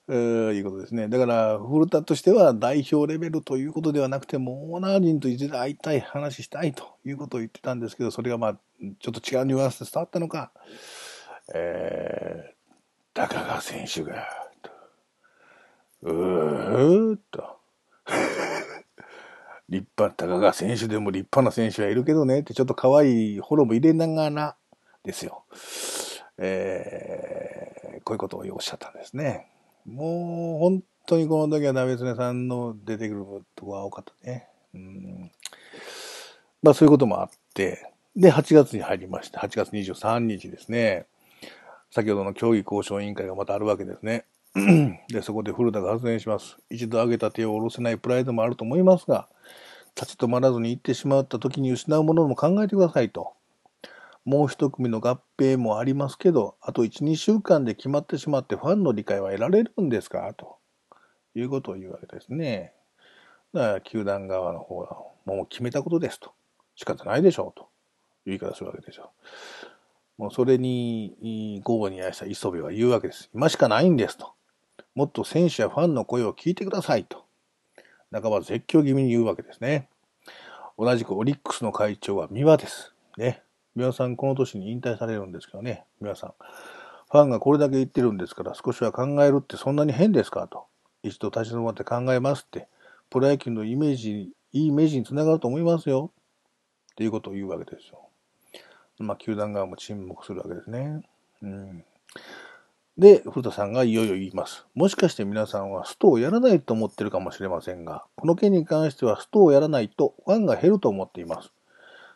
[0.09, 1.09] えー、いうことですね。
[1.09, 8.57] だから、古田としては代表レベルということではなくて、もオーナー陣といずれ会いたい、話したいということを言ってたんですけど、それがまあ、
[8.99, 10.51] ちょっと違うニュアンスで伝わったのか、
[11.55, 12.55] えー、
[13.15, 14.27] 高川選手が、
[16.03, 17.62] うーっと、
[19.69, 24.57] 立派、高川選手でも立派な選手はいるけどねってちょっと可愛いフォローも入れながら
[25.05, 25.45] ですよ。
[26.39, 29.47] えー、こういうことをおっしゃったんですね。
[29.87, 33.25] もう本当にこの時は鍋常さんの出てくる
[33.57, 34.49] とこが多かったね。
[34.75, 35.33] うん。
[36.63, 39.41] まあそういうこともあって、で、8月に入りました。
[39.41, 41.07] 8月23日ですね。
[41.91, 44.25] 先ほどの競技交渉委員会がまたあるわけですね。
[44.55, 46.59] で、そこで古田が発言します。
[46.69, 49.29] 一度上げた手を下ろせないプライドもあると思いますが、
[49.95, 53.33] 立ち止まらずに行ってしまった時に失うものも考えてくださいと。
[54.25, 60.33] もう一組の合併もありますけど、あと1、2週間で決まってしまってファンの理解は得られるんですか？
[60.35, 60.59] と
[61.35, 62.73] いうことを言うわけですね。
[63.53, 66.33] だから、球団側の方はもう決めたことですと。
[66.77, 67.69] 仕方ないでしょうと
[68.27, 69.11] いう言い方するわけですよ。
[70.19, 73.29] もうそれに、午後に愛した磯部は言うわけです。
[73.35, 74.35] 今しかないんですと。
[74.95, 77.25] もっと選手やファンの声を聞いてくださいと。
[78.13, 79.89] 半ば絶叫気味に言うわけですね。
[80.79, 82.95] 同じくオリックスの会長は三輪です。
[83.17, 83.43] ね。
[83.75, 85.85] 三輪さんこの年に引退されるんですけどね。
[86.01, 86.35] 三輪さん。
[87.11, 90.67] ファンがこれだけ言ってるんですから少しは考えるってそんなに変ですかと。
[91.03, 92.69] 一度立ち止まって考えますって。
[93.11, 96.11] プロ野球のイメージ、いいイメージにつながると思いますよ。
[96.93, 98.09] っていうことを言うわけですよ。
[98.99, 101.03] まあ、球団側も沈黙するわけですね。
[101.43, 101.85] うん。
[102.99, 104.67] で、古田さんがいよいよ言います。
[104.75, 111.51] もしかして皆さんはストをやらないと思ってるかもしれませんが、この件に関してはストをやらないとファンが減ると思っています。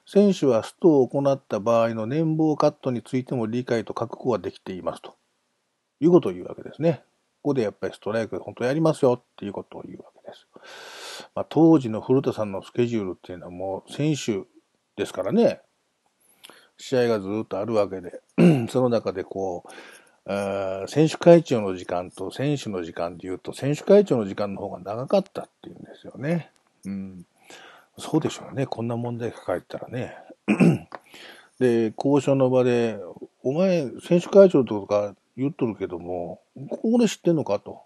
[0.07, 5.17] 選手はストを行った場合の年俸カットについても理解と覚悟ができていますと
[6.01, 7.03] いうことを言うわけですね。
[7.43, 10.47] ここでやっぱりストライク本当やりますよっていうことを言うわけです。
[11.35, 14.43] まあ、当時の古田さんのスケジュールっていうのはもう選手
[14.97, 15.61] ですからね、
[16.79, 18.21] 試合がずっとあるわけで、
[18.69, 19.71] その中でこう、
[20.89, 26.51] 選手会長の時間と選手の時間で言うと、選手会長の時間の方が長かったっていうんですよね。
[26.85, 27.27] うん。
[27.99, 28.67] そうでしょうね。
[28.67, 30.17] こんな問題抱えたらね。
[31.59, 32.99] で、交渉の場で、
[33.43, 37.83] お前、選手会長とか言っとるけども、ここで知ってんのかと。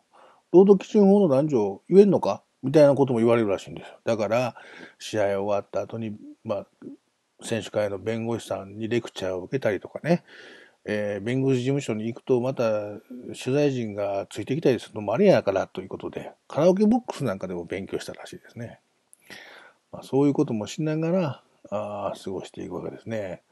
[0.53, 2.43] 労働基準法の男女言えんのか？
[2.63, 3.99] みたいなことも言われるらしいんですよ。
[4.05, 4.55] だから、
[4.99, 6.67] 試合終わった後に、まあ、
[7.43, 10.25] 選手会の弁護士さんにレクチャーを受けたりとかね、
[10.85, 12.71] えー、弁護士事務所に行くとまた
[13.43, 18.81] 取材陣がついてきたりするのもあれやからということで、カラオケボックスなんかでも勉強したらしいですね。
[19.93, 23.43] まあ、そういうこともしながら、あ過ごしていくわけですね。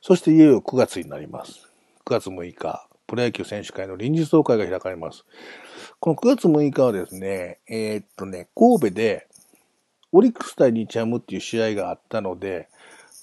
[0.00, 1.70] そしていよいよ9月になります。
[2.06, 5.24] 9月6日、プロ野球選手会の臨時総会が開かれます。
[6.00, 9.26] この9月6日はですね、えー、っとね、神戸で
[10.12, 12.68] オリックス対日ハムっていう試合があったので、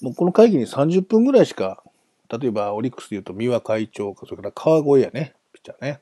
[0.00, 1.82] もうこの会議に30分ぐらいしか、
[2.30, 6.00] 例えばオリックスで言うと三輪会長か、それから川越やね、ピッチャーね。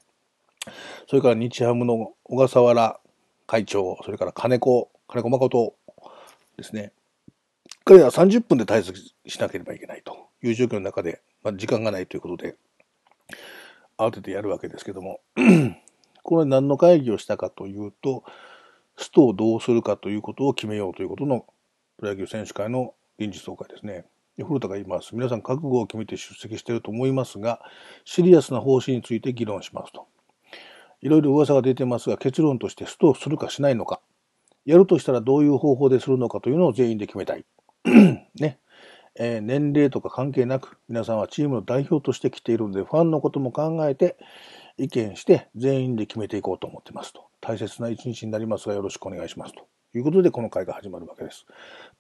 [1.09, 3.01] それから日ハムの小笠原
[3.47, 5.75] 会長、それから金子、金子誠
[6.57, 6.93] ですね。
[7.85, 12.57] 彼らは30分で対策しなければいけないという状況の中で、まあ、時間がないということで、
[13.99, 15.21] 慌ててやるわけですけども、
[16.23, 18.23] これ何の会議をしたかというと、
[18.97, 21.47] ストをどうするかということを決めようということの
[21.99, 24.05] プロ野球選手会の臨時総会ですね。
[24.39, 25.15] 古田が言います。
[25.15, 27.61] 皆さん覚悟を決めて出席していると思いますが、
[28.05, 30.07] シリアスな方針について議論しますと。
[31.03, 34.01] いろいろ噂が出てますが、結論としてストをするかしないのか、
[34.65, 37.45] やるとしたらどういう方法でするのかというのを全員で決めたい。
[38.41, 38.59] ね。
[39.15, 44.17] えー、年齢とか関係なく、皆さんはチームの代表として来ているので、ファンのことも考えて、
[44.79, 47.27] 意見して全員で決めていこうと思ってますと。
[47.41, 51.45] 大切な一日になりますがよろしくお願いしますということでこの会が始まるわけです。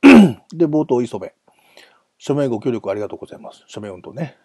[0.55, 1.31] で、冒頭、磯部。
[2.25, 3.65] 署名ご協力ありがとうございます。
[3.67, 4.37] 署名運動ね。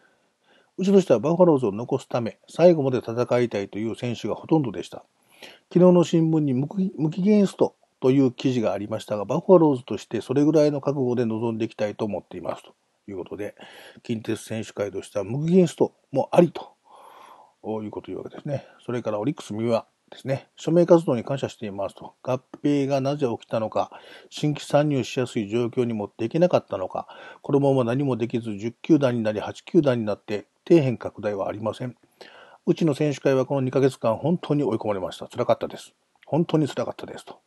[0.80, 5.06] うちとしてはバファローズを残すため、最後まで戦いたいという選手がほとんどでした。
[5.72, 6.68] 昨日の新聞に無
[7.12, 12.74] 期限ストという記事がありましたが、バファローズとしてそれぐらいの覚悟で臨んでいきたいと思っていますと
[13.08, 13.54] いうことで、
[14.02, 16.72] 近鉄選手会としては無期限ストもありと
[17.84, 18.66] いうことを言うわけですね。
[18.84, 20.48] それからオリックス三輪ですね。
[20.56, 22.16] 署名活動に感謝していますと。
[22.24, 23.92] 合併がなぜ起きたのか、
[24.30, 27.08] 新規参入しやすい状況にもできなかったのか、
[27.42, 31.96] このまま何もできず10球団になり8球団になって底辺拡大はありません。
[32.66, 35.28] うちの選手会はこの2ヶ月間本当に追い込まれました。
[35.28, 35.94] 辛かったです。
[36.26, 37.40] 本当に辛かったですと。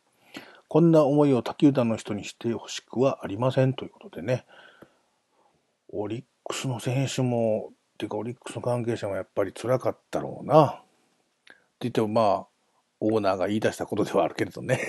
[0.67, 4.45] こんな思いを他球団の人にしてほしくはありませんということでね。
[5.89, 10.67] オリックスの選手も、てかオリックスの関係者もやっぱり辛かったろうな。
[10.67, 10.73] っ
[11.81, 12.47] て言ってもまあ、
[13.01, 14.79] オーナーが言い出したことではあるけれどね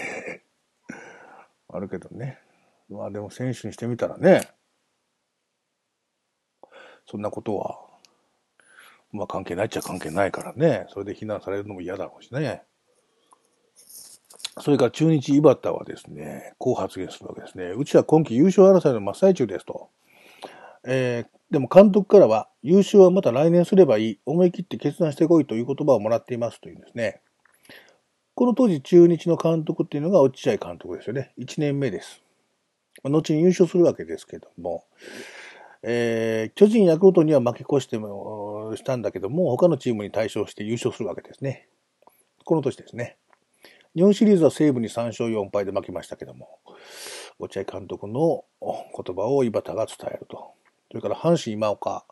[1.69, 2.39] あるけどね。
[2.91, 4.49] まあでも選手にしてみたらね、
[7.07, 7.81] そんなことは、
[9.11, 12.63] まあ関係ないっちゃ関係ないからね、それで非難されるのも嫌だろうしね。
[14.61, 17.71] それから中日井端はですね、こう発言するわけですね。
[17.71, 19.89] うちは今季優勝争いの真っ最中ですと。
[20.85, 27.23] えー、でも監督からは、優勝はまた来年すればいい、思い切って決断してこいという言葉をもらっていますというんですね。
[28.43, 31.31] この当時中日の監督っていうのが落合監督ですよね。
[31.39, 32.25] 1年目です。
[33.05, 34.83] 後に優勝するわけですけども、
[35.85, 41.69] えー、巨人ヤクルトには負け越してもしたんだけども、他のチームに対象して優勝するわけですね。
[42.45, 43.17] この年ですね。
[43.95, 46.59] 日本シリーズは西武に3勝4敗で負けましたけども、
[47.39, 50.51] 落合監督の言葉を井端が伝えると。
[50.91, 52.05] それから阪神今岡、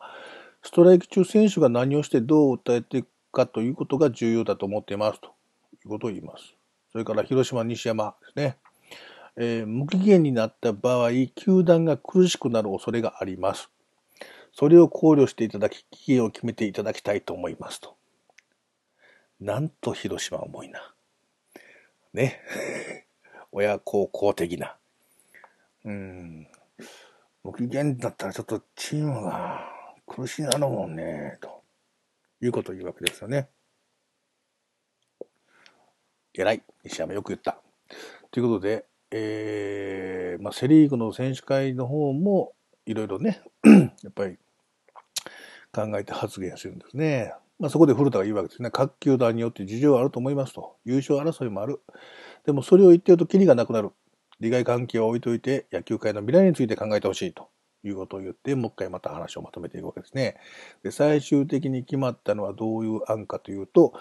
[0.63, 5.33] ストライキ中選手が何をしてどう訴えていくかということが重要だと思っていますと。
[5.85, 6.55] いうことを言います。
[6.93, 8.57] それから広島、西山ですね。
[9.37, 13.71] えー、無期限になった場合、球団が苦しくなる恐れがあります。
[14.53, 17.97] それを考慮していただき、期限を決めていただきたいと思いますと。
[19.41, 20.95] なんと広島重いな。
[22.13, 22.41] ね。
[23.53, 24.77] 親孝行的な。
[25.85, 26.49] うん。
[27.43, 29.65] 無期限だったらちょっとチームが
[30.07, 31.63] 苦しいなるもんね、と
[32.43, 33.49] いうことを言うわけですよね。
[36.41, 36.63] 偉い。
[36.85, 37.61] 西山よく言った。
[38.31, 42.53] ということで、えー、まあ、セリーグの選手会の方も、
[42.87, 43.43] いろいろね、
[44.03, 44.39] やっぱり
[45.73, 47.35] 考えて発言するんですね。
[47.59, 48.71] まあ、そこで古田が言うわけですね。
[48.71, 50.77] 各球団によって事情はあると思いますと。
[50.85, 51.81] 優勝争いもある。
[52.47, 53.91] でもそれを言ってるとキリがなくなる。
[54.41, 57.51] 利害関係を置いといて野球界の未来について考えてほしいと
[57.85, 60.37] いうことを言って、もう一回また話をまとめていくわけですね。
[60.83, 63.93] で、最終的に決まったのはどういう案かというと、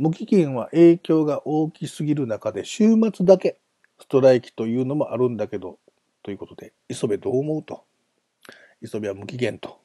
[0.00, 3.58] 無期限は影響が大きすぎる中で、週末だけ
[4.00, 5.78] ストライキというのもあるんだけど、
[6.22, 7.84] ということで、磯部どう思うと？
[8.80, 9.78] 磯部は無期限と。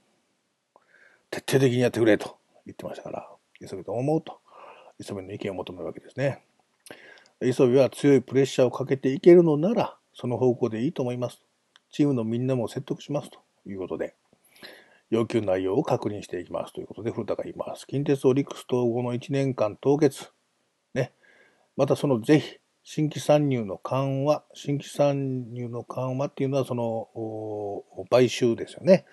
[1.29, 4.39] 徹底的にやってくれと言ってましたから、磯部どう思うと？
[4.99, 6.45] 磯部の意見を求めるわけですね。
[7.41, 11.41] 磯部は強いプレッシャーをかけていけるのなら、その方向でいいと思います。
[11.91, 14.15] チームのみんなも説得しますということで、
[15.09, 17.85] 要求内容を確認していきますということで、古田が言います。
[17.87, 20.31] 近鉄オリックス統合の1年間凍結。
[20.93, 21.13] ね。
[21.77, 29.05] またそのぜひ、新規参入の緩和、新規参入の緩和っていうのはその、買収ですよね。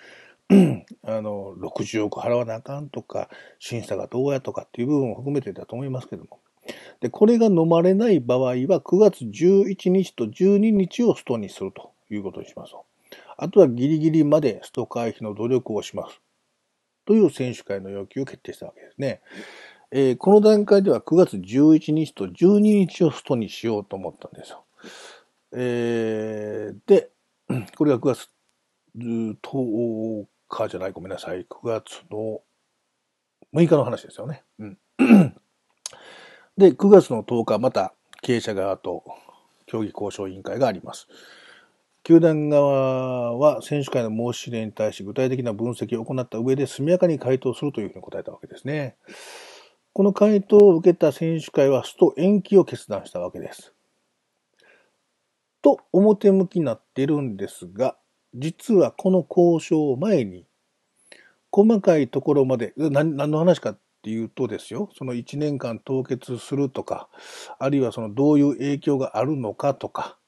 [1.04, 3.28] あの、60億払わなあかんとか、
[3.58, 6.40] 審査がどうやとかっていう部分を含めてだと思いますけども。
[7.00, 12.74] で、これが飲まれない場合は、9月11日と12日をストにするということにします。
[13.36, 16.20] あとはギリギリまでスト回避の努力をします。
[17.04, 19.20] という選手会の要求を決定したわけですね。
[19.90, 24.64] えー、この段階では9月11日と12日をストにしようと思ったんですよ。
[25.54, 27.10] えー、で、
[27.76, 28.28] これが9月
[28.96, 31.44] 10日じゃない、ごめんなさい。
[31.44, 32.40] 9月の
[33.54, 34.44] 6日の話ですよね。
[34.58, 34.78] うん、
[36.56, 39.04] で、9月の10日、また経営者側と
[39.66, 41.08] 競技交渉委員会があります。
[42.04, 48.96] 球団側は選手会の申し入れに対し具体的な分析を行った上で速やかに回答するというふうに答えたわけですね。
[49.92, 53.74] この回答を受けた選手会はスト延期を決断したわけです。
[55.62, 57.96] と表向きになっているんですが、
[58.34, 60.46] 実はこの交渉を前に
[61.52, 67.08] 細かいところまで何何の話かっていうとですよ、その1年間凍結するとか、
[67.58, 70.18] あるいはそのどういう影響があるのかとか、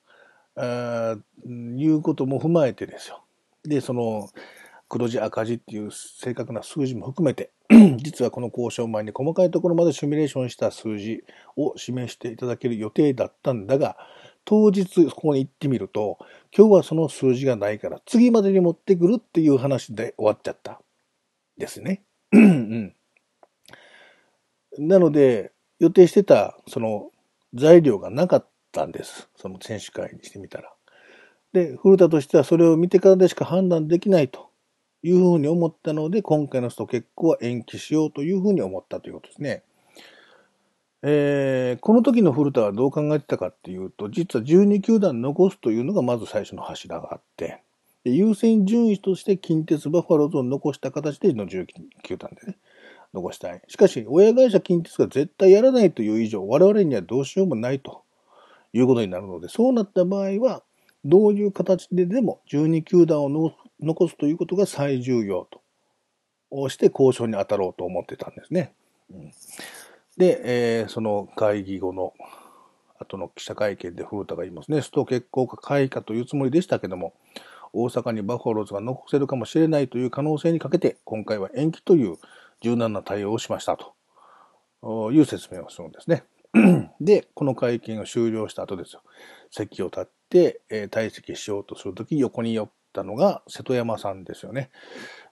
[0.56, 3.24] あいうことも踏まえてですよ。
[3.64, 4.28] で、その
[4.88, 7.50] 黒字赤字っていう正確な数字も含めて、
[7.98, 11.24] 実はこの交渉前に細かいところまでシミュレーションした数字
[11.56, 13.96] を示していただける予定だったんだが、
[14.44, 16.18] 当日ここに行ってみると、
[16.56, 20.80] 今日はその数字がないから次までに持ってくるっていう話で終わっちゃった。
[21.56, 22.02] ですね。
[22.32, 22.94] うん、
[24.78, 27.10] なので、予定してたその
[27.54, 29.28] 材料がなかったんです。
[29.36, 30.72] その選手会にしてみたら。
[31.52, 34.50] で、古田としてはそれを見てからでしか判断できないと
[35.02, 39.62] いうふうに思ったので、今回のスト決行は延期しようというふうに思ったということですね。
[41.06, 47.62] えー、この時の古田はどう考えてたかっていうと、実は12球団残すというのがまず最初の柱があって、
[48.04, 51.66] で優先順位として近鉄バファローズを残した形での19
[52.02, 52.56] 球団でね、
[53.12, 53.62] 残したい。
[53.68, 58.03] しかし、親会社近鉄が絶対やらないという以上、我々にはどうしようもないと
[58.74, 60.62] いうことになるので、そうなった場合は、
[61.04, 65.46] どういう形ででも12球団を残すということが最重要
[66.50, 68.72] として交渉に当たろうと思ってたんですね。
[69.12, 69.30] うん、
[70.16, 72.14] で、えー、その会議後の
[72.98, 77.14] 後の記者会見で古田が言いますね、スト決行か会かというつもりでしたけども、
[77.72, 82.16] 大阪にバファローズが残せるかもしれないという可能性にかけて、今回は延期という
[82.60, 86.24] 柔軟な対応をしましたという説明をするんですね。
[87.00, 89.02] で、この会見が終了した後ですよ。
[89.50, 94.70] 席を立って、えー、退席しようとするとき、横に寄ったのが瀬戸山さんですよね。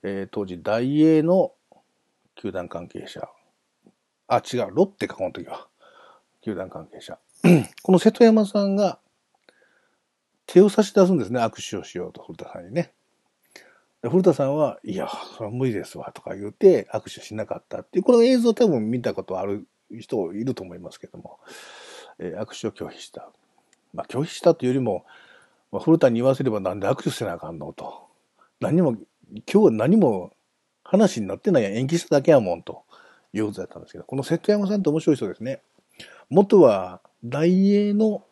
[0.02, 1.52] えー、当時、大英の
[2.34, 3.28] 球団関係者。
[4.26, 5.68] あ、違う、ロッテか、この時は。
[6.42, 7.18] 球団関係者。
[7.82, 8.98] この瀬戸山さんが
[10.46, 12.92] 手を差し出すんですね、握手をしようと、古田さんにね。
[14.02, 19.68] 古田さんは、いや、それは無理ですわ、とか言って、握手しなかったっていう、この映像多分見たことある
[20.00, 21.38] 人いると思いますけども、
[22.18, 23.30] えー、握手を拒否した。
[23.94, 25.04] まあ、拒否したというよりも、
[25.70, 28.06] まあ、古田に言わせればなんで握手せなあかんのと。
[28.60, 28.96] 何も、
[29.52, 30.32] 今日何も
[30.84, 32.84] 話になってないや延期しただけやもんと
[33.32, 35.62] いうことだったんですけど、この瀬戸山さんって面白い人ですね。
[36.28, 38.24] 元は大英の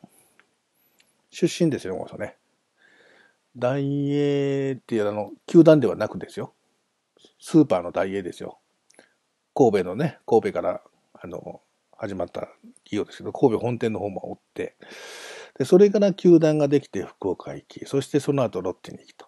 [1.30, 2.36] 出身ですよ、この人ね。
[3.56, 3.82] 大
[4.12, 6.52] 英っていうあの、球団ではなくですよ。
[7.38, 8.58] スーパーの大英ですよ。
[9.54, 10.82] 神戸のね、神戸から
[11.22, 11.60] あの、
[11.96, 12.40] 始まった
[12.84, 14.76] 企業ですけど、神戸本店の方もおって、
[15.58, 19.26] で、それから球団ができて福岡行き、そしてその後ロッテに行きと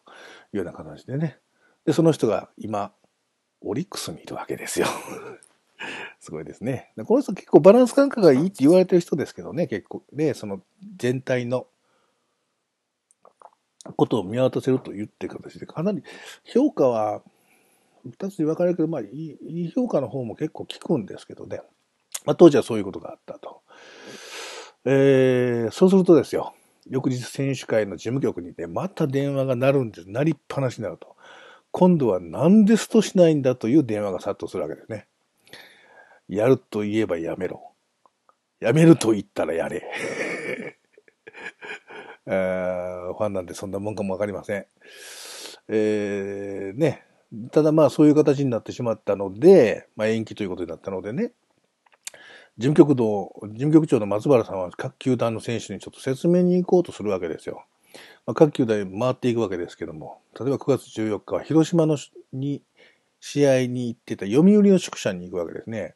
[0.53, 1.39] いうような形でね。
[1.85, 2.93] で、その人が今、
[3.61, 4.87] オリックスにいるわけですよ。
[6.19, 6.93] すごいですね。
[7.07, 10.03] この人結構バランス感覚がいいって言われてる人ですけどね、結構。
[10.13, 10.63] で、その
[10.97, 11.67] 全体の
[13.97, 16.03] ことを見渡せると言ってる形で、かなり
[16.45, 17.23] 評価は
[18.05, 19.07] 二つに分かれるけど、まあ、い
[19.43, 21.61] い評価の方も結構効くんですけどね。
[22.25, 23.63] まあ、当時はそういうことがあったと。
[24.85, 26.55] えー、そうするとですよ、
[26.89, 30.11] 翌日選手会の事務局にね、また電話が鳴るんです。
[30.11, 31.17] 鳴りっぱなしになると。
[31.71, 35.07] 今度はなんでストしないんだという電話が殺到するわけですね。
[36.29, 37.73] やると言えばやめろ。
[38.61, 39.83] やめると言ったらやれ。
[42.27, 44.67] えー、ファンなんでそんなもんかもわかりません。
[45.69, 47.05] えー、ね。
[47.51, 51.33] ただまあそういう形になってしまったので、まあ延期ということになったのでね、
[52.59, 57.65] 事務局の、事務局長の松原さんは各球団の選手にちょっと説明に行こうとするわけですよ。
[58.27, 61.97] まあ、各球団に回っていくわけですけども、例えば9月14日は広島の
[62.33, 62.63] に
[63.21, 65.95] 試合に行ってた読売の宿舎に行くわけですね。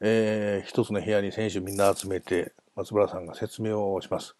[0.00, 4.34] えー、一つの部屋に選手みんな集めて、松原さんが説明をします。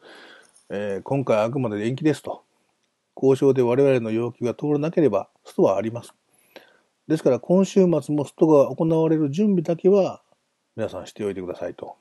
[0.71, 2.43] えー、今回あくまで延期ですと。
[3.15, 6.15] 交渉で我々の要求が通らなければ、ストはあります。
[7.07, 10.23] ですから今週末もストが行われる準備だけは
[10.77, 11.97] 皆さんしておいてくださいと。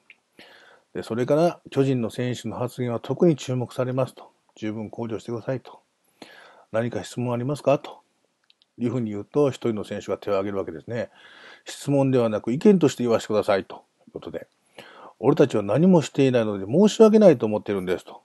[0.94, 4.32] でそれから巨人の選手の発言は特に注目されますと。
[4.56, 5.80] 十分考慮してくださいと。
[6.72, 8.02] 何か質問ありますかと
[8.78, 11.10] いうふうに言うと、一人の選手が手を挙げるわけですね。
[11.66, 14.48] 質問ではなく意見として言わせてくださいということで。
[15.20, 18.22] 俺たちは何もしていないので申し訳ないと思っているんですと。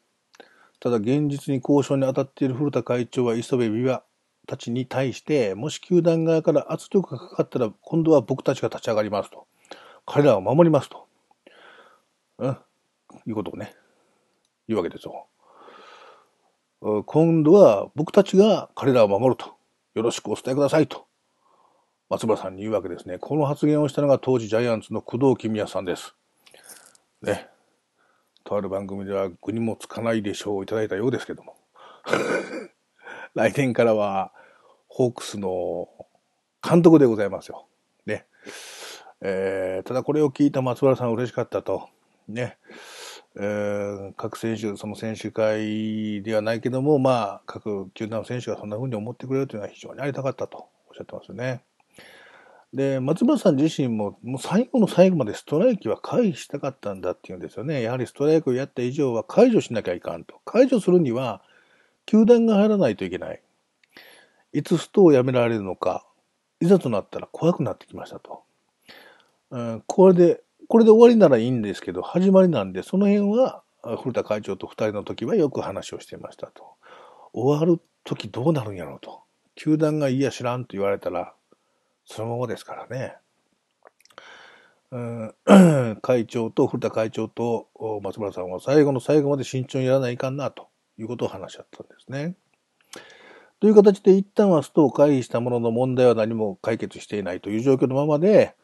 [0.81, 4.03] ただ現実に交渉に当たっている古田会長は磯部美和
[4.47, 9.47] たちに対して、もし球団側から圧力がかかったら、今度は僕たちが立ち上がりますと。
[10.07, 11.07] 彼らを守りますと。
[12.39, 12.59] うん。
[13.27, 13.75] いうことをね、
[14.69, 15.27] 言うわけですよ。
[17.07, 19.55] 今度は僕たちが彼らを守ると。
[19.95, 21.07] よろしくお伝えくださいと。
[22.11, 23.19] 松原さんに言うわけですね。
[23.19, 26.15] この発言をしたのが当時ジャイアンツの工藤公康さんです。
[27.23, 27.49] ね。
[28.45, 31.57] とある番組では具にもつかないでしょういただいたようですけども。
[33.35, 34.33] 来年からは
[34.89, 35.89] ホークスの
[36.63, 37.67] 監督でございますよ。
[38.05, 38.27] ね。
[39.27, 41.89] えー、ただこれを聞いた松原さん嬉しかったと。
[42.29, 42.59] ね。
[43.37, 51.64] えー、各選手、その選手会ではないけども、まあ、各球団の選手がそんな風に思ってくれるというのは非常にありたかったとおっしゃってますよね。
[52.75, 57.81] で、松村さん自身も、もう最後の最後までストライキは回避したかったんだっていうんですよね。
[57.81, 60.41] やはりストライキをやった以上は解除しなきゃいかんと。
[60.45, 61.41] 解除するには、
[62.05, 63.41] 球団が入らないといけない。
[64.53, 66.07] いつストをやめられるのか、
[66.61, 68.44] いざとなったら怖くなってきましたと。
[69.55, 73.63] うん、これでこれで終わりならいいんですけど、始まりなんで、その辺は、
[74.03, 76.65] 古田会長と二人の時はよく話をしていましたと。
[77.33, 79.23] 終わる時どうなるんやろうと。
[79.55, 81.35] 球団がいや知らんと言われたら、
[82.07, 83.17] そのままですからね。
[84.91, 85.35] うん、
[86.01, 87.69] 会長と古田会長と
[88.03, 92.37] 松村さんは最後の最後まで慎重にやらないかんなということを話し合ったんですね。
[93.61, 98.55] という形で一旦はストを回避したものの問題は何も解決していないという状況のままで、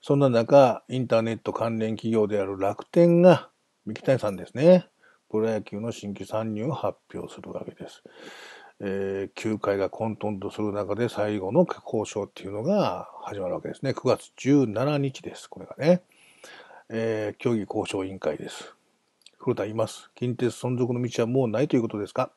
[0.00, 3.50] そんな中、インターネット関連企業である楽天が、
[3.84, 4.88] 三木谷さんですね、
[5.30, 8.02] プロ野球の新規参入を発表するわけです。
[8.80, 13.90] えー、球界が混沌とする中で最後の交渉っていうのが始まるわけですね。
[13.90, 15.50] 9月17日です。
[15.50, 16.02] これがね。
[16.88, 18.74] えー、競技交渉委員会です。
[19.36, 20.10] 古田います。
[20.14, 22.30] 近鉄存続の道はもうないということですか？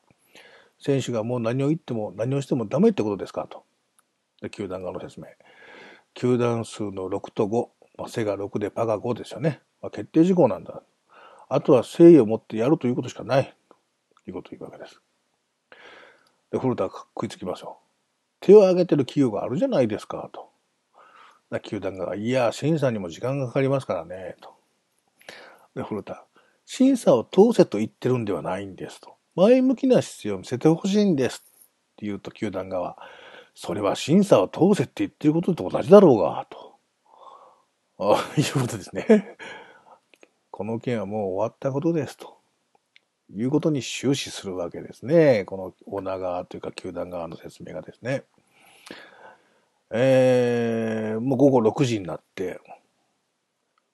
[0.78, 3.46] 選手がもう何を言っても何をしてもダメってことですか？
[3.48, 3.64] と。
[4.40, 5.26] で球団側の説明。
[6.14, 9.60] 球団数の6と5、まあ、背が6でパが5ですよね。
[9.80, 10.82] まあ、決定事項なんだ。
[11.48, 13.54] あとは誠意を持ってやるということしかない。
[14.24, 15.00] ということを言うわけです。
[16.50, 17.78] で、古田が食いつきますよ。
[18.40, 20.50] 手を挙げてる企業があるじゃないですか、と。
[21.60, 24.54] 球団が、いや、審査にも時間がかかりますからね、と。
[25.74, 26.24] で、古田、
[26.64, 29.16] 審査を通せと言ってるんではないんです、と。
[29.34, 32.96] 前向きな姿勢を見せてほしいんです、って言うと、球団側、
[33.54, 36.72] それは審査を通せって言ってることと同じだろうが、と。
[37.98, 39.36] ああ、いうことですね。
[40.50, 42.38] この件はもう終わったことです、と。
[43.34, 45.44] いうことに終始するわけですね。
[45.46, 48.24] このオーナー側というか球団側の説明がですね。
[49.90, 52.60] えー、もう午後6時になって、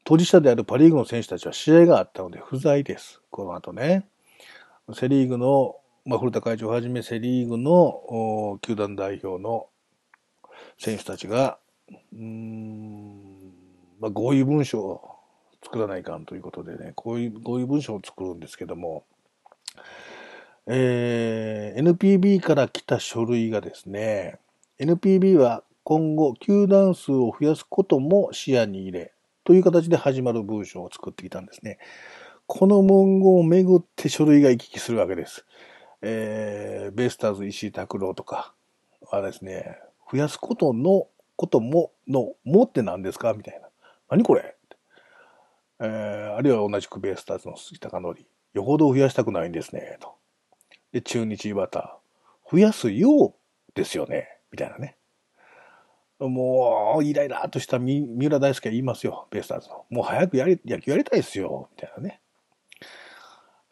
[0.05, 3.21] 当事者であるパリーグの選手たちは試合があったので不在です。
[3.31, 4.09] この後ね。
[4.95, 5.77] セリーグの
[6.09, 9.67] まあ、古田会長をはじめセ・リーグの球団代表の
[10.79, 11.59] 選手たちが、
[12.15, 13.53] うん、
[14.01, 15.03] まあ、合意文書を
[15.63, 19.05] 作らないかんということでね、こういう合意文書を作るんですけども、
[20.67, 24.39] えー、NPB から来た書類がですね、
[24.81, 29.13] NPB は今後、球団数を増やすことも視野に入れ、
[29.45, 31.79] という形で始まる文章を作ってきたんですね。
[32.47, 35.45] この文言をめぐって書類が行き来するわけです。
[36.03, 38.55] えー、ベイスターズ石井拓郎とか
[39.11, 39.79] はですね、
[40.11, 43.35] 増やすことの、ことも、の、もって何ですか？
[43.35, 43.69] みたいな。
[44.11, 44.57] 何これ？
[45.81, 48.25] えー、あるいは同じくベイスターズの杉高則。
[48.55, 50.15] よほど増やしたくないんですね、と。
[50.93, 51.99] で、中日岩田、
[52.51, 53.35] 増やすよう
[53.75, 54.97] ですよね、みたいなね。
[56.19, 59.85] もう、イライラとした三浦大輔は言いますよ、ベイスターズの。
[59.91, 62.21] もう早くやり、野球やりたいですよ、みたいなね。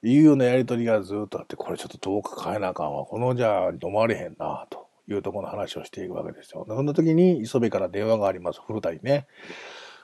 [0.03, 3.05] いうようなやりとりがずっとあって、これちょっと遠く変えなあかんわ。
[3.05, 6.64] このじゃあ、止まれへんな、というところの話をしていくわけですよ。
[6.68, 9.26] そんな時に、磯部から電話があります、古田にね。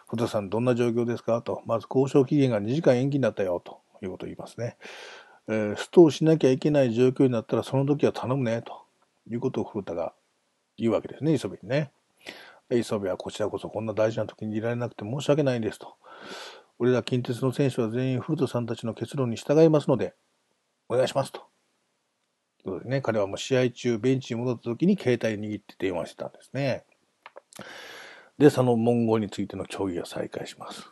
[0.08, 1.42] 古田さん、どんな状況ですか？
[1.42, 1.62] と。
[1.66, 4.76] まず、交渉期限が2時間延期になったよ、ということを言いますね。
[5.48, 8.84] えー、ストをしなきゃいけない状況になったら、その時は頼むね、と
[9.30, 10.14] いうことを古田が
[10.76, 11.90] 言うわけですね、磯部にね。
[12.70, 15.96] 磯部はこちらこそこんな大事な時にいられなくて申し訳ないですと。
[16.82, 20.16] 俺ら近鉄の選手は全員古田さんたちの結論に従いますので、
[20.88, 21.38] お願いしますと。
[22.64, 26.84] ということでね、彼はもう試合中、ベンチに戻った時に携帯握って電話してたんですね。
[28.36, 30.90] で、その文言についての協議が再開します。